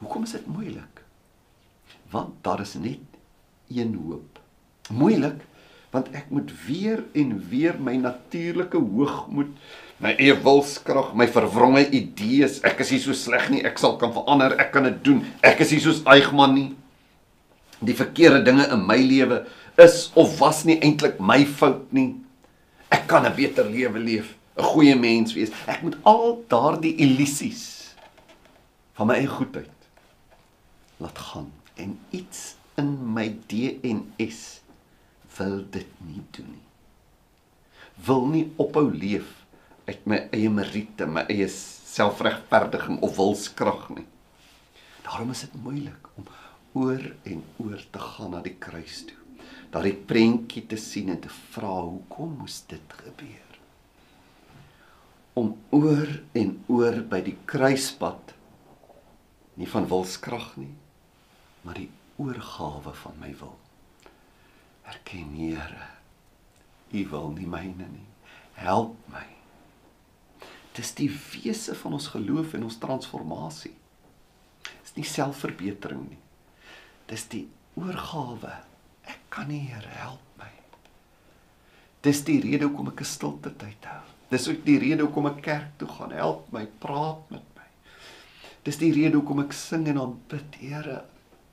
Hoekom 0.00 0.24
is 0.28 0.36
dit 0.36 0.46
moeilik? 0.48 1.02
Want 2.16 2.40
daar 2.46 2.60
is 2.64 2.74
net 2.80 3.04
een 3.68 3.92
hoop. 4.06 4.40
Moeilik 4.88 5.44
want 5.94 6.08
ek 6.12 6.28
moet 6.34 6.50
weer 6.66 7.00
en 7.16 7.30
weer 7.48 7.76
my 7.80 7.94
natuurlike 7.96 8.76
hoogmoed, 8.76 9.52
my 10.02 10.12
eie 10.20 10.34
wilskrag, 10.44 11.14
my 11.16 11.24
verwronge 11.32 11.86
idees, 11.94 12.58
ek 12.68 12.82
is 12.84 12.90
nie 12.92 13.00
so 13.00 13.16
sleg 13.16 13.46
nie, 13.52 13.62
ek 13.64 13.80
sal 13.80 13.96
kan 14.00 14.12
verander, 14.12 14.58
ek 14.60 14.74
kan 14.74 14.84
dit 14.90 14.98
doen. 15.06 15.22
Ek 15.46 15.62
is 15.64 15.72
nie 15.72 15.80
soos 15.80 16.02
Eichmann 16.12 16.52
nie. 16.56 16.66
Die 17.80 17.96
verkeerde 17.96 18.42
dinge 18.44 18.66
in 18.74 18.84
my 18.84 18.98
lewe 19.00 19.44
is 19.80 20.10
of 20.20 20.36
was 20.40 20.64
nie 20.68 20.76
eintlik 20.84 21.16
my 21.22 21.42
fout 21.48 21.88
nie. 21.96 22.16
Ek 22.92 23.06
kan 23.08 23.24
'n 23.24 23.36
beter 23.36 23.64
lewe 23.64 23.98
leef, 23.98 24.36
'n 24.58 24.68
goeie 24.72 24.96
mens 24.96 25.32
wees. 25.32 25.52
Ek 25.66 25.82
moet 25.82 25.96
al 26.04 26.44
daardie 26.48 26.96
illusies 26.96 27.94
van 28.96 29.06
my 29.06 29.16
eie 29.16 29.32
goedheid 29.32 29.72
laat 31.00 31.18
gaan 31.18 31.52
en 31.76 31.98
iets 32.10 32.54
in 32.80 32.92
my 33.14 33.28
DNS 33.48 34.40
wil 35.36 35.60
dit 35.72 36.00
nie 36.04 36.22
doen 36.36 36.48
nie. 36.54 36.64
Wil 38.06 38.26
nie 38.32 38.44
ophou 38.60 38.88
leef 38.92 39.28
uit 39.86 40.08
my 40.08 40.18
eie 40.34 40.50
meriete, 40.52 41.06
my 41.06 41.24
eie 41.32 41.48
selfregverdiging 41.52 43.00
of 43.06 43.16
wilskrag 43.16 43.88
nie. 43.94 44.06
Daarom 45.06 45.30
is 45.32 45.44
dit 45.46 45.54
moeilik 45.62 46.10
om 46.18 46.26
oor 46.76 47.04
en 47.24 47.44
oor 47.62 47.84
te 47.90 48.02
gaan 48.02 48.34
na 48.34 48.42
die 48.44 48.56
kruis 48.60 49.04
toe. 49.08 49.20
Daardie 49.72 49.96
prentjie 50.08 50.64
te 50.68 50.78
sien 50.80 51.12
en 51.14 51.20
te 51.22 51.32
vra 51.52 51.72
hoekom 51.86 52.36
moes 52.40 52.58
dit 52.70 52.96
gebeur? 53.00 53.60
Om 55.36 55.52
oor 55.76 56.10
en 56.36 56.56
oor 56.72 57.00
by 57.10 57.20
die 57.24 57.36
kruispad 57.48 58.34
nie 59.56 59.68
van 59.70 59.88
wilskrag 59.88 60.50
nie, 60.60 60.74
maar 61.66 61.80
die 61.80 61.90
oorgawe 62.22 62.94
van 63.02 63.16
my 63.20 63.32
wil. 63.40 63.56
Erken 64.86 65.34
Here, 65.34 65.90
U 66.94 67.08
wil 67.10 67.32
nie 67.34 67.48
myne 67.50 67.88
nie. 67.90 68.06
Help 68.54 68.94
my. 69.10 69.24
Dis 70.76 70.92
die 70.94 71.08
wese 71.10 71.74
van 71.74 71.96
ons 71.98 72.06
geloof 72.14 72.54
en 72.54 72.68
ons 72.68 72.78
transformasie. 72.78 73.74
Dis 74.84 74.94
nie 74.94 75.06
selfverbetering 75.08 76.04
nie. 76.12 76.20
Dis 77.10 77.26
die 77.32 77.48
oorgawe. 77.74 78.52
Ek 79.10 79.26
kan 79.34 79.50
nie 79.50 79.64
Here 79.66 79.98
help 79.98 80.22
my. 80.38 80.52
Dis 82.06 82.22
die 82.28 82.38
rede 82.44 82.68
hoekom 82.68 82.92
ek 82.92 83.02
'n 83.02 83.12
stilte 83.16 83.50
tyd 83.58 83.84
hou. 83.90 84.04
Dis 84.30 84.48
ook 84.48 84.64
die 84.64 84.78
rede 84.78 85.02
hoekom 85.02 85.26
ek 85.26 85.42
kerk 85.42 85.70
toe 85.78 85.88
gaan. 85.88 86.12
Help 86.12 86.52
my, 86.52 86.66
praat 86.78 87.30
met 87.30 87.44
my. 87.56 87.66
Dis 88.62 88.78
die 88.78 88.92
rede 88.92 89.16
hoekom 89.16 89.40
ek 89.40 89.52
sing 89.52 89.88
en 89.88 89.98
aanbid, 89.98 90.54
Here, 90.60 91.04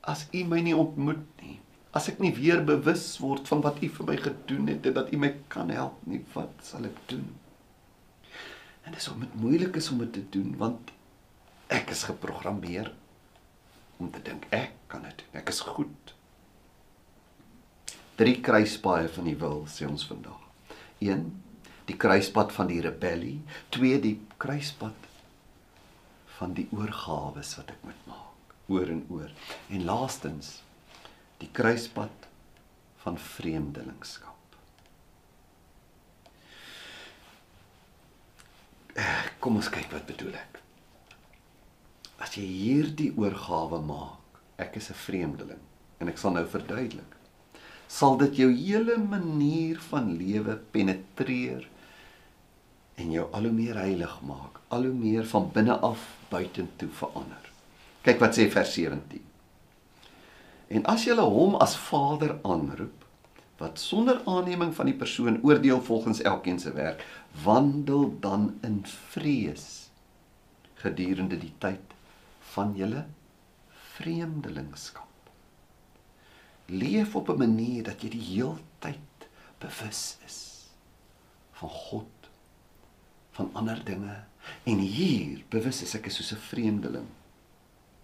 as 0.04 0.26
U 0.36 0.44
my 0.48 0.60
nie 0.64 0.76
ontmoet 0.76 1.24
nie, 1.42 1.60
as 1.96 2.10
ek 2.12 2.20
nie 2.24 2.34
weer 2.36 2.64
bewus 2.66 3.06
word 3.24 3.48
van 3.48 3.62
wat 3.64 3.80
U 3.84 3.90
vir 3.98 4.10
my 4.10 4.18
gedoen 4.20 4.72
het 4.72 4.90
en 4.90 4.98
dat 4.98 5.14
U 5.14 5.20
my 5.22 5.32
kan 5.54 5.72
help 5.72 6.02
nie, 6.10 6.20
wat 6.34 6.66
sal 6.66 6.88
ek 6.90 6.98
doen? 7.12 7.30
En 8.84 8.96
dis 8.96 9.08
om 9.12 9.22
dit 9.24 9.38
moeilik 9.40 9.78
is 9.80 9.88
om 9.94 10.02
dit 10.04 10.12
te 10.18 10.24
doen 10.34 10.52
want 10.60 10.92
ek 11.74 11.94
is 11.96 12.04
geprogrammeer 12.10 12.92
om 14.02 14.10
te 14.12 14.20
dink 14.26 14.50
ek 14.52 14.76
kan 14.92 15.06
dit. 15.08 15.24
Ek 15.38 15.48
is 15.54 15.62
goed. 15.64 16.12
Drie 18.20 18.36
kruispaaie 18.46 19.08
van 19.14 19.30
die 19.30 19.38
wil 19.40 19.64
sê 19.72 19.88
ons 19.88 20.04
vandag. 20.10 20.42
1 21.00 21.24
die 21.88 21.98
kruispad 22.00 22.54
van 22.56 22.70
die 22.70 22.80
rebellie, 22.84 23.42
2 23.76 23.98
die 24.04 24.16
kruispad 24.40 25.10
van 26.38 26.56
die 26.56 26.68
oorgawes 26.76 27.58
wat 27.60 27.74
ek 27.76 27.88
moet 27.88 28.06
maak 28.08 28.23
oor 28.68 28.88
en 28.88 29.06
oor. 29.10 29.32
En 29.70 29.86
laastens 29.86 30.62
die 31.42 31.50
kruispad 31.52 32.30
van 33.04 33.18
vreemdelingskap. 33.20 34.30
Kom 39.44 39.58
ons 39.60 39.72
kyk 39.74 39.90
wat 39.92 40.06
bedoel 40.08 40.38
ek. 40.40 40.60
As 42.24 42.38
jy 42.38 42.46
hierdie 42.46 43.12
oorgawe 43.20 43.82
maak, 43.84 44.40
ek 44.58 44.78
is 44.80 44.90
'n 44.90 45.02
vreemdeling 45.06 45.64
en 46.00 46.08
ek 46.08 46.18
sal 46.18 46.32
nou 46.32 46.46
verduidelik. 46.48 47.18
Sal 47.88 48.18
dit 48.18 48.36
jou 48.36 48.50
hele 48.52 48.98
manier 48.98 49.80
van 49.90 50.18
lewe 50.18 50.56
penetreer 50.72 51.68
en 52.96 53.12
jou 53.12 53.28
al 53.32 53.44
hoe 53.44 53.52
meer 53.52 53.76
heilig 53.76 54.22
maak, 54.22 54.60
al 54.70 54.84
hoe 54.84 54.94
meer 54.94 55.26
van 55.26 55.52
binne 55.52 55.76
af 55.80 56.00
buitentoe 56.30 56.90
verander. 56.90 57.53
Kyk 58.04 58.20
wat 58.20 58.36
sê 58.36 58.50
vers 58.52 58.74
17. 58.76 59.22
En 60.76 60.86
as 60.92 61.06
jy 61.08 61.16
hom 61.16 61.56
as 61.64 61.78
Vader 61.80 62.36
aanroep, 62.44 63.04
wat 63.62 63.80
sonder 63.80 64.20
aanneming 64.28 64.74
van 64.76 64.90
die 64.90 64.98
persoon 64.98 65.40
oordeel 65.46 65.80
volgens 65.82 66.20
elkeen 66.22 66.60
se 66.60 66.74
werk, 66.76 67.04
wandel 67.46 68.10
dan 68.20 68.50
in 68.62 68.82
vrees 69.14 69.88
gedurende 70.84 71.38
die 71.40 71.54
tyd 71.64 71.96
van 72.54 72.74
julle 72.76 73.06
vreemdelingskap. 73.96 75.08
Leef 76.68 77.16
op 77.16 77.30
'n 77.30 77.38
manier 77.38 77.84
dat 77.84 78.02
jy 78.02 78.10
die 78.10 78.28
heeltyd 78.34 79.28
bewus 79.60 80.18
is 80.26 80.68
van 81.52 81.70
God, 81.70 82.30
van 83.32 83.50
ander 83.54 83.80
dinge 83.86 84.24
en 84.64 84.78
hier 84.78 85.44
bewus 85.50 85.82
is 85.82 85.96
ek 85.96 86.06
is 86.06 86.16
soos 86.16 86.34
'n 86.34 86.48
vreemdeling 86.50 87.08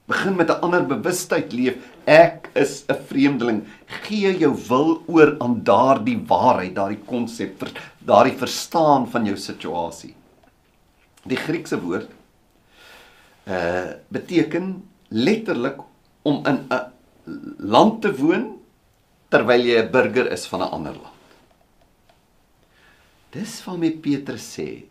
begin 0.10 0.36
met 0.36 0.50
'n 0.50 0.62
ander 0.66 0.86
bewustheid 0.86 1.54
leef. 1.54 1.76
Ek 2.06 2.50
is 2.54 2.86
'n 2.88 2.98
vreemdeling. 3.08 3.64
Gee 3.86 4.38
jou 4.38 4.56
wil 4.68 5.04
oor 5.08 5.36
aan 5.40 5.64
daardie 5.64 6.18
waarheid, 6.28 6.76
daardie 6.76 7.04
konsep, 7.06 7.70
daardie 8.00 8.38
verstaan 8.38 9.08
van 9.08 9.26
jou 9.26 9.38
situasie. 9.38 10.16
Die 11.24 11.38
Griekse 11.38 11.82
woord 11.82 12.10
uh 13.48 13.94
beteken 14.08 14.84
letterlik 15.10 15.78
om 16.22 16.46
in 16.46 16.68
'n 16.70 16.92
land 17.58 18.02
te 18.02 18.16
woon 18.16 18.58
terwyl 19.30 19.62
jy 19.62 19.82
'n 19.82 19.92
burger 19.92 20.32
is 20.32 20.46
van 20.48 20.62
'n 20.62 20.72
ander 20.72 20.94
land. 20.94 21.18
Dis 23.30 23.64
waarmee 23.64 23.92
Petrus 23.92 24.58
sê 24.58 24.86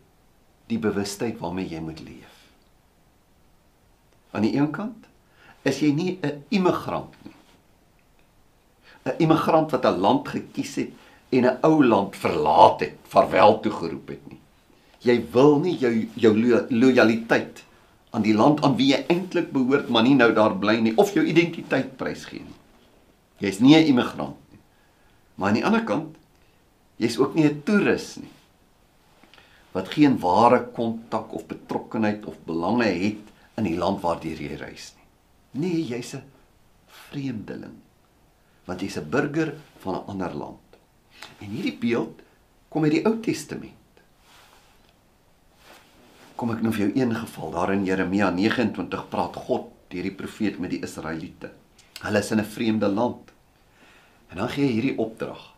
die 0.67 0.79
bewustheid 0.79 1.39
waarmee 1.39 1.67
jy 1.67 1.79
moet 1.79 1.99
leef. 1.99 2.35
Aan 4.31 4.41
die 4.41 4.55
een 4.55 4.71
kant 4.71 5.08
is 5.69 5.79
jy 5.81 5.91
nie 5.93 6.19
'n 6.23 6.43
immigrant 6.49 7.13
nie. 7.25 7.35
'n 9.05 9.15
Immigrant 9.19 9.71
wat 9.71 9.85
'n 9.85 9.99
land 9.99 10.27
gekies 10.27 10.75
het 10.75 10.91
en 11.31 11.45
'n 11.45 11.59
ou 11.63 11.83
land 11.83 12.15
verlaat 12.15 12.79
het, 12.79 12.97
vaarwel 13.03 13.59
toe 13.59 13.71
geroep 13.71 14.07
het 14.09 14.29
nie. 14.29 14.39
Jy 15.01 15.17
wil 15.31 15.59
nie 15.59 15.77
jou 15.77 16.07
jou 16.15 16.33
lojaliteit 16.69 17.63
aan 18.11 18.21
die 18.21 18.33
land 18.33 18.63
aan 18.63 18.75
wie 18.75 18.93
jy 18.93 19.05
eintlik 19.07 19.51
behoort, 19.51 19.89
maar 19.89 20.03
nie 20.03 20.15
nou 20.15 20.33
daar 20.33 20.55
bly 20.57 20.79
nie 20.79 20.97
of 20.97 21.13
jou 21.13 21.25
identiteit 21.25 21.97
prysgee 21.97 22.41
nie. 22.41 22.59
Jy's 23.39 23.59
nie 23.59 23.75
'n 23.75 23.85
immigrant 23.85 24.37
nie. 24.51 24.59
Maar 25.35 25.47
aan 25.47 25.55
die 25.55 25.65
ander 25.65 25.83
kant, 25.83 26.15
jy's 26.97 27.17
ook 27.17 27.35
nie 27.35 27.45
'n 27.45 27.61
toerus 27.63 28.17
nie 28.17 28.29
wat 29.71 29.91
geen 29.93 30.17
ware 30.19 30.63
kontak 30.73 31.33
of 31.33 31.45
betrokkenheid 31.47 32.25
of 32.25 32.37
belange 32.45 32.89
het 32.89 33.29
in 33.59 33.67
die 33.67 33.77
land 33.77 34.01
waardeur 34.01 34.41
jy 34.41 34.57
reis 34.57 34.93
nie. 34.95 34.98
Nee, 35.51 35.85
jy's 35.85 36.13
'n 36.13 36.23
vreemdeling 36.87 37.77
want 38.65 38.81
jy's 38.81 38.97
'n 38.97 39.09
burger 39.09 39.55
van 39.81 39.95
'n 39.95 40.07
ander 40.07 40.33
land. 40.33 40.67
En 41.39 41.49
hierdie 41.49 41.77
beeld 41.77 42.21
kom 42.69 42.83
uit 42.83 42.91
die 42.91 43.05
Ou 43.05 43.19
Testament. 43.19 43.73
Kom 46.35 46.51
ek 46.51 46.61
nou 46.61 46.73
vir 46.73 46.87
jou 46.87 47.01
een 47.01 47.15
geval 47.15 47.51
daar 47.51 47.73
in 47.73 47.85
Jeremia 47.85 48.29
29 48.29 49.09
praat 49.09 49.35
God 49.35 49.71
deur 49.87 50.03
die 50.03 50.15
profeet 50.15 50.59
met 50.59 50.69
die 50.69 50.81
Israeliete. 50.81 51.51
Hulle 52.01 52.19
is 52.19 52.31
in 52.31 52.39
'n 52.39 52.45
vreemde 52.45 52.87
land. 52.87 53.31
En 54.29 54.37
dan 54.37 54.49
gee 54.49 54.65
hy 54.65 54.71
hierdie 54.71 54.97
opdrag: 54.97 55.55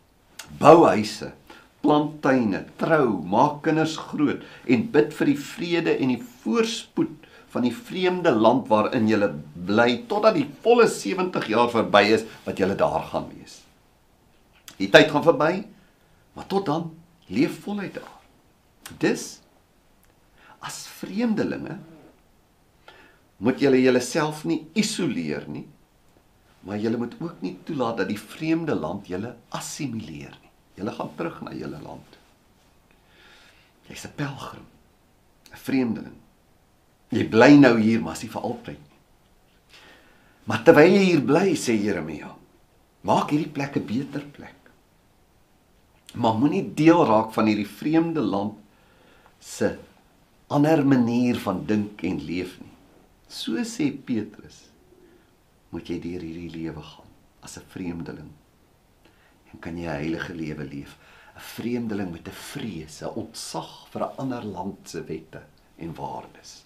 Bou 0.58 0.86
huise, 0.86 1.32
plant 1.80 2.22
tuine, 2.22 2.64
trou, 2.76 3.22
maak 3.22 3.62
kinders 3.62 3.96
groot 3.96 4.42
en 4.64 4.90
bid 4.90 5.14
vir 5.14 5.26
die 5.26 5.38
vrede 5.38 5.96
en 5.98 6.08
die 6.08 6.22
voorspoed 6.42 7.26
van 7.52 7.66
die 7.66 7.74
vreemde 7.74 8.32
land 8.32 8.68
waarin 8.70 9.08
jy 9.10 9.28
bly 9.68 10.04
totdat 10.08 10.38
die 10.38 10.48
volle 10.64 10.86
70 10.88 11.50
jaar 11.52 11.68
verby 11.72 12.04
is 12.16 12.24
wat 12.46 12.58
jy 12.58 12.70
daar 12.80 13.04
gaan 13.10 13.28
wees. 13.34 13.60
Die 14.78 14.88
tyd 14.90 15.12
gaan 15.12 15.24
verby, 15.26 15.66
maar 16.32 16.48
tot 16.48 16.66
dan 16.66 16.88
leef 17.28 17.60
voluit 17.66 17.94
daar. 17.94 18.16
Dis 18.98 19.42
as 20.62 20.86
vreemdelinge 21.00 21.76
moet 23.42 23.60
julle 23.60 23.80
julleself 23.82 24.44
nie 24.46 24.62
isoleer 24.78 25.44
nie, 25.50 25.66
maar 26.62 26.78
julle 26.78 27.00
moet 27.00 27.16
ook 27.18 27.40
nie 27.42 27.56
toelaat 27.66 28.00
dat 28.02 28.12
die 28.12 28.20
vreemde 28.20 28.74
land 28.78 29.10
julle 29.10 29.34
assimileer 29.50 30.34
nie. 30.38 30.50
Julle 30.78 30.94
gaan 30.94 31.10
terug 31.18 31.40
na 31.44 31.52
julle 31.52 31.80
land. 31.82 32.18
Jy's 33.90 34.06
'n 34.06 34.14
pelgrim, 34.16 34.66
'n 35.52 35.58
vreemdeling. 35.66 36.21
Jy 37.12 37.26
bly 37.28 37.56
nou 37.60 37.76
hier, 37.76 38.00
maar 38.00 38.16
nie 38.16 38.30
vir 38.32 38.46
altyd 38.48 38.78
nie. 38.80 38.92
Maar 40.48 40.64
terwyl 40.66 40.96
jy 40.96 41.04
hier 41.10 41.22
bly, 41.22 41.52
sê 41.60 41.76
Jeremia, 41.76 42.32
maak 43.06 43.30
hierdie 43.30 43.52
plek 43.52 43.76
'n 43.76 43.86
beter 43.86 44.24
plek. 44.36 44.58
Maar 46.14 46.34
moenie 46.34 46.74
deel 46.74 47.04
raak 47.06 47.32
van 47.32 47.46
hierdie 47.46 47.68
vreemde 47.68 48.20
land 48.20 48.58
se 49.40 49.78
ander 50.48 50.84
manier 50.86 51.38
van 51.40 51.64
dink 51.66 52.02
en 52.02 52.18
leef 52.20 52.58
nie. 52.60 52.76
So 53.28 53.62
sê 53.64 53.90
Petrus, 53.92 54.68
moet 55.70 55.88
jy 55.88 55.98
deur 56.00 56.20
hierdie 56.20 56.50
lewe 56.50 56.82
gaan 56.82 57.10
as 57.42 57.56
'n 57.58 57.68
vreemdeling. 57.68 58.30
En 59.52 59.58
kan 59.58 59.76
jy 59.76 59.84
'n 59.84 60.00
heilige 60.00 60.34
lewe 60.34 60.64
leef, 60.64 60.96
'n 61.36 61.40
vreemdeling 61.40 62.12
met 62.12 62.28
'n 62.28 62.32
vrees, 62.32 63.02
'n 63.02 63.14
ontzag 63.14 63.88
vir 63.90 64.02
'n 64.02 64.16
ander 64.18 64.44
land 64.44 64.88
se 64.88 65.04
wette 65.04 65.42
en 65.78 65.94
waardes. 65.94 66.64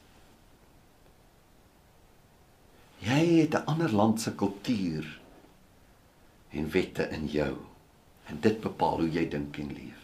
Jy 2.99 3.41
het 3.41 3.55
'n 3.55 3.67
ander 3.67 3.93
land 3.93 4.21
se 4.21 4.35
kultuur 4.35 5.21
en 6.51 6.71
wette 6.71 7.09
in 7.11 7.27
jou. 7.27 7.57
En 8.27 8.39
dit 8.41 8.61
bepaal 8.61 8.99
hoe 8.99 9.11
jy 9.11 9.29
dink 9.29 9.59
en 9.59 9.69
leef. 9.69 10.01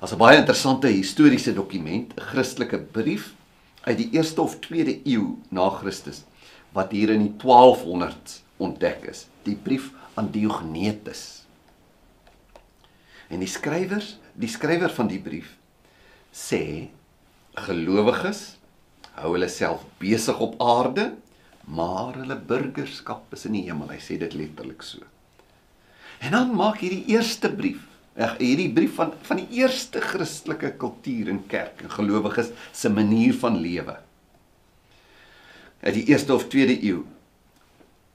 As 0.00 0.12
'n 0.12 0.18
baie 0.18 0.38
interessante 0.38 0.86
historiese 0.86 1.54
dokument, 1.54 2.12
'n 2.12 2.20
Christelike 2.20 2.78
brief 2.78 3.34
uit 3.80 3.96
die 3.96 4.10
1ste 4.12 4.40
of 4.40 4.58
2de 4.60 5.00
eeu 5.04 5.36
na 5.48 5.68
Christus 5.70 6.24
wat 6.72 6.90
hier 6.90 7.10
in 7.10 7.22
die 7.22 7.34
1200s 7.38 8.42
ontdek 8.56 9.04
is, 9.08 9.26
die 9.42 9.54
brief 9.56 9.90
aan 10.14 10.30
Diogenetus. 10.30 11.44
En 13.28 13.38
die 13.38 13.48
skrywers, 13.48 14.18
die 14.32 14.48
skrywer 14.48 14.90
van 14.90 15.06
die 15.06 15.20
brief 15.22 15.56
sê 16.34 16.90
gelowiges 17.54 18.56
hou 19.14 19.32
hulle 19.36 19.48
self 19.48 19.84
besig 20.02 20.40
op 20.42 20.56
aarde, 20.62 21.12
maar 21.64 22.14
hulle 22.18 22.36
burgerskap 22.36 23.32
is 23.36 23.46
in 23.48 23.56
die 23.58 23.64
hemel. 23.68 23.90
Hy 23.94 24.00
sê 24.02 24.18
dit 24.20 24.36
letterlik 24.36 24.84
so. 24.84 25.02
En 26.24 26.36
dan 26.36 26.54
maak 26.56 26.80
hierdie 26.84 27.04
eerste 27.12 27.50
brief, 27.52 27.82
ag 28.14 28.36
hierdie 28.38 28.70
brief 28.72 28.94
van 28.98 29.12
van 29.26 29.40
die 29.42 29.60
eerste 29.62 30.00
Christelike 30.00 30.74
kultuur 30.78 31.32
en 31.32 31.42
kerk 31.50 31.82
en 31.82 31.90
gelowiges 31.90 32.52
se 32.72 32.92
manier 32.92 33.34
van 33.40 33.58
lewe. 33.60 33.96
Uit 35.84 35.94
die 35.98 36.06
eerste 36.12 36.34
of 36.34 36.48
tweede 36.52 36.78
eeu 36.80 37.02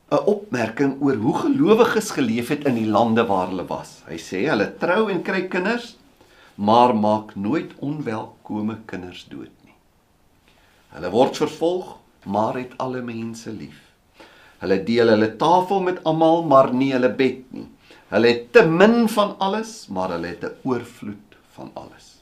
'n 0.10 0.26
opmerking 0.26 1.02
oor 1.06 1.20
hoe 1.22 1.36
gelowiges 1.38 2.10
geleef 2.18 2.48
het 2.50 2.64
in 2.66 2.80
die 2.80 2.90
lande 2.90 3.26
waar 3.30 3.52
hulle 3.52 3.66
was. 3.70 4.02
Hy 4.10 4.18
sê 4.18 4.48
hulle 4.50 4.72
trou 4.82 5.10
en 5.14 5.22
kry 5.22 5.44
kinders, 5.48 5.98
maar 6.58 6.96
maak 6.98 7.36
nooit 7.36 7.76
onwelkome 7.78 8.80
kinders 8.90 9.28
dood 9.30 9.54
nie. 9.66 9.76
Hulle 10.96 11.12
word 11.14 11.38
vervolg, 11.38 12.00
maar 12.26 12.58
het 12.58 12.78
alle 12.78 13.02
mense 13.02 13.52
lief. 13.52 13.80
Hulle 14.60 14.84
deel 14.84 15.08
hulle 15.08 15.36
tafel 15.40 15.82
met 15.82 16.04
almal, 16.04 16.44
maar 16.44 16.74
nie 16.74 16.92
hulle 16.92 17.12
bed 17.16 17.52
nie. 17.56 17.68
Hulle 18.10 18.28
het 18.28 18.52
te 18.54 18.66
min 18.66 19.08
van 19.10 19.36
alles, 19.40 19.88
maar 19.88 20.10
hulle 20.16 20.28
het 20.28 20.44
'n 20.44 20.58
oorvloed 20.64 21.38
van 21.56 21.72
alles. 21.74 22.22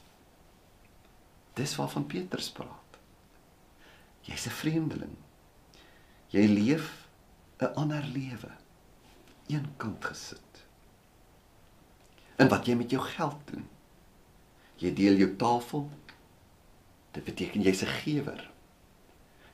Dis 1.54 1.76
waarvan 1.76 2.06
Petrus 2.06 2.50
praat. 2.50 2.98
Jy's 4.22 4.46
'n 4.46 4.50
vreemdeling. 4.50 5.16
Jy 6.28 6.46
leef 6.46 7.08
'n 7.58 7.74
ander 7.74 8.04
lewe. 8.12 8.50
Eenkant 9.46 10.04
gesit. 10.04 10.66
En 12.36 12.48
wat 12.48 12.66
jy 12.66 12.74
met 12.74 12.90
jou 12.90 13.02
geld 13.02 13.40
doen? 13.44 13.68
Jy 14.76 14.94
deel 14.94 15.14
jou 15.14 15.36
tafel. 15.36 15.90
Dit 17.10 17.24
beteken 17.24 17.62
jy's 17.62 17.82
'n 17.82 17.86
gewer. 17.86 18.50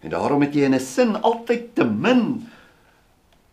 En 0.05 0.13
daarom 0.13 0.45
het 0.45 0.55
jy 0.55 0.69
in 0.69 0.75
'n 0.77 0.81
sin 0.81 1.17
altyd 1.23 1.75
te 1.75 1.85
min 1.85 2.49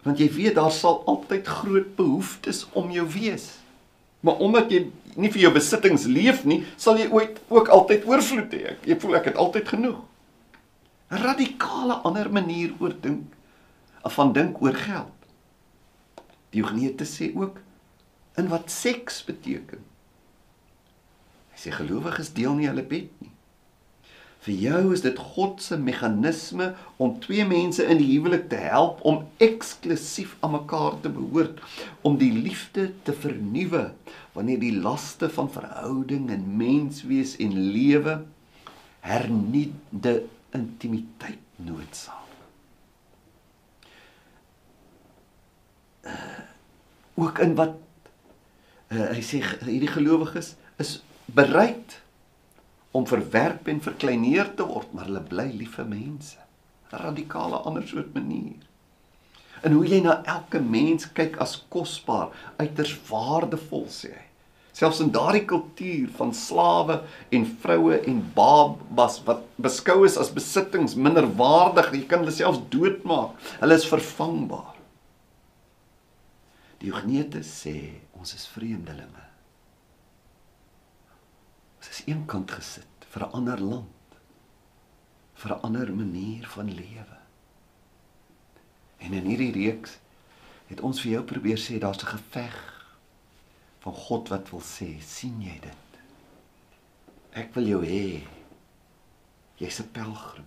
want 0.02 0.18
jy 0.18 0.32
weet 0.34 0.56
daar 0.56 0.72
sal 0.72 1.04
altyd 1.06 1.48
groot 1.48 1.96
behoeftes 1.96 2.68
om 2.74 2.92
jou 2.92 3.06
wees. 3.10 3.52
Maar 4.20 4.42
omdat 4.42 4.72
jy 4.72 4.90
nie 5.16 5.32
vir 5.32 5.42
jou 5.42 5.52
besittings 5.54 6.06
leef 6.10 6.44
nie, 6.46 6.64
sal 6.78 6.98
jy 6.98 7.08
ooit 7.12 7.38
ook 7.48 7.68
altyd 7.68 8.06
oorvloed 8.10 8.54
hê. 8.54 8.76
Jy 8.86 8.98
voel 9.00 9.16
ek 9.16 9.26
het 9.26 9.36
altyd 9.36 9.68
genoeg. 9.68 10.02
'n 11.12 11.22
Radikale 11.22 11.94
ander 12.08 12.32
manier 12.32 12.74
oor 12.80 12.94
dink 13.02 13.34
van 14.04 14.34
dink 14.34 14.62
oor 14.62 14.74
geld. 14.74 15.18
Diogenetus 16.50 17.22
sê 17.22 17.36
ook 17.36 17.60
in 18.38 18.48
wat 18.48 18.72
seks 18.72 19.24
beteken. 19.24 19.84
Hy 21.52 21.58
sê 21.58 21.72
gelowiges 21.72 22.34
deel 22.34 22.54
nie 22.54 22.68
hulle 22.68 22.84
bed 22.84 23.12
nie. 23.20 23.32
Vir 24.42 24.56
jou 24.58 24.94
is 24.96 25.04
dit 25.06 25.20
God 25.22 25.60
se 25.62 25.78
meganisme 25.78 26.72
om 26.98 27.14
twee 27.22 27.44
mense 27.46 27.84
in 27.86 28.00
die 28.02 28.10
huwelik 28.16 28.48
te 28.50 28.58
help 28.58 29.04
om 29.06 29.22
eksklusief 29.38 30.34
aan 30.42 30.56
mekaar 30.56 30.98
te 31.04 31.12
behoort, 31.14 31.62
om 32.02 32.18
die 32.18 32.32
liefde 32.34 32.88
te 33.06 33.14
vernuwe 33.14 33.92
wanneer 34.34 34.64
die 34.64 34.74
laste 34.74 35.30
van 35.30 35.52
verhouding 35.54 36.32
en 36.34 36.50
menswees 36.58 37.36
en 37.38 37.54
lewe 37.54 38.18
hernuide 39.06 40.16
intimiteit 40.58 41.62
noodsaak. 41.62 42.18
Uh, 46.02 46.42
ook 47.14 47.44
in 47.46 47.54
wat 47.60 47.78
uh, 48.90 49.12
hy 49.14 49.22
sê 49.22 49.44
hierdie 49.68 49.92
gelowiges 49.92 50.56
is 50.82 50.98
bereid 51.30 52.01
om 52.92 53.08
verwerp 53.08 53.68
en 53.72 53.82
verkleineer 53.84 54.52
te 54.56 54.66
word, 54.68 54.92
maar 54.94 55.08
hulle 55.08 55.24
bly 55.28 55.48
liefe 55.56 55.84
mense. 55.88 56.38
'n 56.92 57.04
Radikale 57.06 57.62
ander 57.64 57.88
soort 57.88 58.14
manier. 58.14 58.60
En 59.64 59.72
hoe 59.72 59.86
jy 59.88 60.02
na 60.02 60.24
elke 60.26 60.60
mens 60.60 61.08
kyk 61.14 61.38
as 61.38 61.56
kosbaar, 61.70 62.32
uiters 62.58 62.96
waardevol 63.10 63.88
sê 63.88 64.12
hy. 64.12 64.26
Selfs 64.74 65.02
in 65.04 65.12
daardie 65.12 65.44
kultuur 65.46 66.10
van 66.18 66.32
slawe 66.34 67.02
en 67.30 67.46
vroue 67.64 67.98
en 68.08 68.22
babas 68.36 69.20
wat 69.28 69.44
beskou 69.62 70.06
is 70.08 70.18
as 70.18 70.32
besittings 70.34 70.96
minderwaardig, 70.96 71.92
jy 71.94 72.06
kan 72.08 72.24
hulle 72.24 72.36
selfs 72.36 72.64
doodmaak. 72.74 73.36
Hulle 73.60 73.76
is 73.76 73.88
vervangbaar. 73.88 74.80
Diogenetus 76.82 77.52
sê 77.62 77.76
ons 78.18 78.34
is 78.34 78.48
vreemdelinge. 78.56 79.31
Ons 81.82 81.90
is 81.90 82.04
eenkant 82.14 82.52
gesit 82.54 83.06
vir 83.10 83.24
'n 83.26 83.34
ander 83.34 83.60
land. 83.60 83.88
vir 85.42 85.52
'n 85.56 85.62
ander 85.62 85.94
manier 85.94 86.48
van 86.48 86.74
lewe. 86.74 87.18
En 88.98 89.14
in 89.14 89.26
hierdie 89.26 89.52
reeks 89.52 89.98
het 90.68 90.82
ons 90.82 91.02
vir 91.02 91.12
jou 91.12 91.24
probeer 91.24 91.58
sê 91.58 91.80
daar's 91.80 92.04
'n 92.04 92.14
geveg 92.14 92.58
van 93.80 93.94
God 93.94 94.30
wat 94.30 94.50
wil 94.50 94.62
sê, 94.62 95.02
sien 95.02 95.42
jy 95.42 95.60
dit? 95.60 95.90
Ek 97.32 97.54
wil 97.54 97.66
jou 97.66 97.86
hê. 97.86 98.22
Jy's 99.58 99.80
'n 99.80 99.92
pelgrim. 99.92 100.46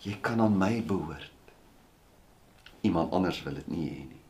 Jy 0.00 0.16
kan 0.20 0.40
aan 0.40 0.58
my 0.58 0.82
behoort. 0.82 1.32
Iemand 2.80 3.12
anders 3.12 3.42
wil 3.42 3.54
dit 3.54 3.68
nie 3.68 3.90
hê 3.90 4.08
nie. 4.08 4.22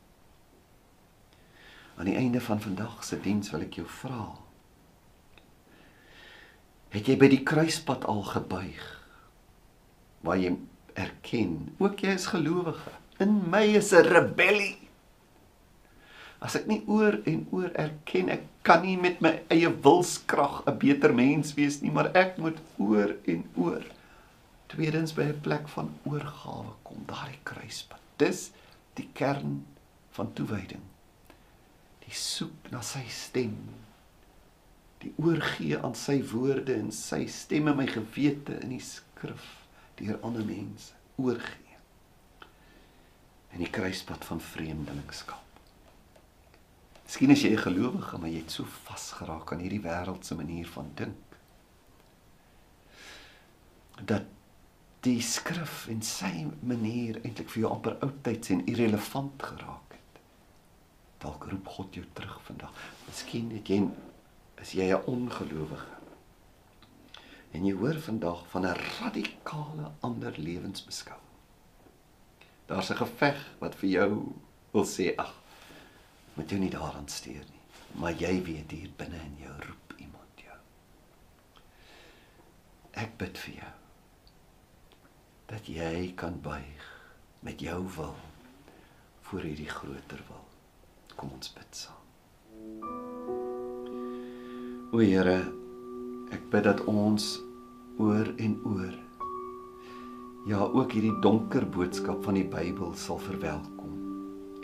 Aan 1.97 2.05
die 2.05 2.17
einde 2.17 2.41
van 2.41 2.61
vandag 2.61 3.05
se 3.05 3.21
diens 3.21 3.51
wil 3.51 3.61
ek 3.61 3.75
jou 3.75 3.87
vra 3.87 4.41
het 6.93 7.09
jy 7.09 7.16
by 7.16 7.28
die 7.32 7.43
kruispunt 7.43 8.05
al 8.05 8.22
gebuig 8.22 8.84
waar 10.22 10.38
jy 10.38 10.57
erken 10.95 11.57
ook 11.78 12.05
jy 12.05 12.16
is 12.20 12.28
gelowige 12.34 12.99
in 13.20 13.38
my 13.51 13.64
is 13.80 13.93
'n 13.93 14.09
rebellie 14.09 14.82
As 16.43 16.57
ek 16.59 16.64
nie 16.66 16.80
oor 16.90 17.20
en 17.30 17.45
oor 17.55 17.70
erken 17.78 18.30
ek 18.34 18.47
kan 18.66 18.82
nie 18.82 18.97
met 18.99 19.20
my 19.22 19.30
eie 19.55 19.68
wilskrag 19.84 20.62
'n 20.66 20.78
beter 20.78 21.14
mens 21.14 21.55
wees 21.55 21.78
nie, 21.82 21.93
maar 21.95 22.11
ek 22.18 22.38
moet 22.43 22.59
oor 22.82 23.14
en 23.30 23.45
oor 23.55 23.84
tweedens 24.66 25.14
by 25.14 25.28
'n 25.30 25.40
plek 25.40 25.68
van 25.68 25.95
oorgawe 26.03 26.74
kom, 26.82 27.05
daardie 27.07 27.38
kruispunt. 27.45 28.03
Dis 28.18 28.51
die 28.99 29.09
kern 29.14 29.62
van 30.11 30.32
toewyding. 30.32 30.82
Die 32.03 32.14
soek 32.14 32.70
na 32.70 32.80
sy 32.80 33.07
stem. 33.09 33.57
Die 35.03 35.13
oorgee 35.19 35.79
aan 35.83 35.97
sy 35.99 36.21
woorde 36.31 36.75
en 36.79 36.93
sy 36.95 37.25
stem 37.27 37.71
in 37.73 37.79
my 37.79 37.87
gewete 37.91 38.61
in 38.63 38.77
die 38.77 38.85
skrif 38.85 39.49
deur 39.99 40.21
ander 40.23 40.45
mense 40.47 40.95
oorgee. 41.21 41.79
En 43.53 43.61
die 43.61 43.71
kruispunt 43.71 44.25
van 44.25 44.41
vreemdelingskap. 44.41 45.41
Miskien 47.05 47.31
is 47.31 47.43
jy 47.43 47.51
'n 47.53 47.67
gelowige, 47.67 48.19
maar 48.19 48.31
jy 48.31 48.39
het 48.41 48.51
so 48.51 48.65
vasgeraak 48.65 49.53
aan 49.53 49.61
hierdie 49.61 49.83
wêreldse 49.83 50.35
manier 50.35 50.67
van 50.67 50.91
dink. 50.95 51.37
Dat 54.05 54.25
die 55.01 55.21
skrif 55.21 55.89
en 55.89 56.03
sy 56.03 56.47
manier 56.61 57.19
eintlik 57.25 57.51
vir 57.51 57.61
jou 57.61 57.73
amper 57.73 57.97
oudtyds 58.01 58.51
en 58.55 58.67
irrelevant 58.67 59.43
geraak 59.43 59.93
het. 59.93 60.21
Dalk 61.19 61.45
roep 61.51 61.69
God 61.69 61.95
jou 61.95 62.05
terug 62.13 62.41
vandag. 62.43 62.73
Miskien 63.07 63.51
het 63.51 63.69
jy 63.69 63.81
is 64.63 64.73
jy 64.79 64.93
'n 64.95 65.05
ongelowige. 65.07 65.91
En 67.53 67.65
jy 67.67 67.75
hoor 67.75 67.99
vandag 68.01 68.47
van 68.49 68.67
'n 68.67 68.79
radikale 69.01 69.91
ander 70.01 70.35
lewensbeskouing. 70.39 71.31
Daar's 72.67 72.91
'n 72.91 72.97
geveg 72.97 73.39
wat 73.59 73.75
vir 73.75 73.89
jou 73.89 74.33
wil 74.71 74.87
sê, 74.87 75.17
ag, 75.17 75.35
moet 76.35 76.51
jou 76.51 76.61
nie 76.61 76.71
daaraan 76.71 77.09
steur 77.09 77.45
nie. 77.51 77.61
Maar 77.93 78.13
jy 78.13 78.43
weet 78.43 78.71
hier 78.71 78.91
binne 78.97 79.17
in 79.17 79.37
jou 79.39 79.55
roep 79.67 79.95
iemand 79.97 80.35
jou. 80.35 80.59
Ek 82.91 83.17
bid 83.17 83.39
vir 83.39 83.55
jou 83.55 83.73
dat 85.47 85.67
jy 85.67 86.13
kan 86.15 86.41
buig 86.41 87.03
met 87.41 87.61
jou 87.61 87.89
wil 87.97 88.17
voor 89.21 89.41
hierdie 89.41 89.69
groter 89.69 90.23
wil. 90.29 90.47
Kom 91.17 91.31
ons 91.31 91.53
bid 91.53 91.77
saam. 91.77 93.12
O 94.93 95.01
Here, 95.01 95.38
ek 96.36 96.51
bid 96.53 96.66
dat 96.66 96.82
ons 96.84 97.38
oor 97.97 98.28
en 98.36 98.59
oor 98.68 98.93
ja 100.45 100.59
ook 100.66 100.93
hierdie 100.93 101.14
donker 101.24 101.64
boodskap 101.64 102.20
van 102.26 102.36
die 102.36 102.45
Bybel 102.45 102.93
sal 103.01 103.16
verwelkom 103.24 103.95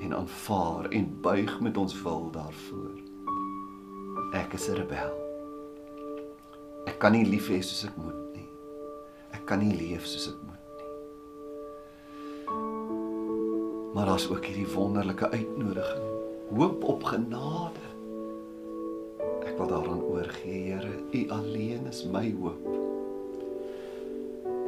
en 0.05 0.13
aanvaar 0.19 0.91
en 0.93 1.09
buig 1.25 1.55
met 1.65 1.81
ons 1.81 1.97
wil 2.03 2.29
daarvoor. 2.35 3.01
Ek 4.37 4.53
is 4.61 4.69
'n 4.69 4.77
rebel. 4.83 5.17
Ek 6.93 7.01
kan 7.01 7.17
nie 7.17 7.25
lief 7.25 7.49
hê 7.49 7.63
soos 7.65 7.89
ek 7.89 7.97
moet 7.97 8.21
nie. 8.37 8.51
Ek 9.33 9.47
kan 9.47 9.65
nie 9.65 9.73
leef 9.73 10.05
soos 10.05 10.29
ek 10.29 10.41
moet 10.45 10.65
nie. 10.77 10.91
Maar 13.95 14.07
daar's 14.13 14.29
ook 14.29 14.45
hierdie 14.45 14.75
wonderlike 14.75 15.31
uitnodiging. 15.31 16.09
Hoop 16.53 16.85
op 16.85 17.03
genade. 17.05 17.88
Wil 19.59 19.67
daaraan 19.67 20.03
oorgee, 20.03 20.73
Here. 20.73 20.89
U 21.13 21.29
alleen 21.29 21.87
is 21.87 22.05
my 22.07 22.35
hoop. 22.41 22.67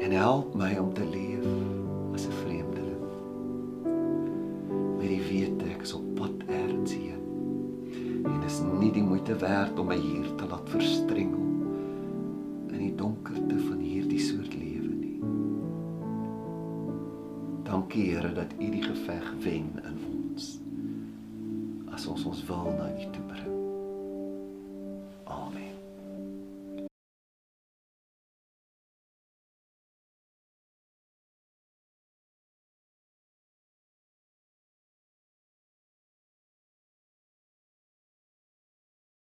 En 0.00 0.10
help 0.10 0.54
my 0.54 0.76
om 0.78 0.92
te 0.92 1.06
leef 1.06 1.46
as 2.14 2.26
'n 2.26 2.32
vreemdeling 2.32 2.90
met 5.00 5.08
die 5.08 5.22
wete 5.28 5.64
ek 5.64 5.82
is 5.82 5.92
op 5.96 6.04
pad 6.14 6.42
ergens 6.46 6.92
heen. 6.92 7.22
En 8.24 8.40
dis 8.42 8.58
nie 8.80 8.90
die 8.92 9.02
moeite 9.02 9.36
werd 9.40 9.78
om 9.78 9.88
my 9.88 9.96
hier 9.96 10.28
te 10.36 10.48
laat 10.50 10.68
verstrengel 10.68 11.46
in 12.68 12.78
die 12.78 12.94
donkerte 12.94 13.58
van 13.68 13.78
hierdie 13.78 14.20
soort 14.20 14.54
lewe 14.54 14.92
nie. 14.92 15.20
Dankie 17.64 18.10
Here 18.10 18.32
dat 18.36 18.52
U 18.58 18.70
die 18.70 18.84
geveg 18.84 19.32
wen 19.40 19.72
in 19.80 20.04
ons. 20.12 20.50
As 21.90 22.06
ons 22.06 22.28
ons 22.28 22.44
wil 22.50 22.74
na 22.76 22.90
U 22.92 23.08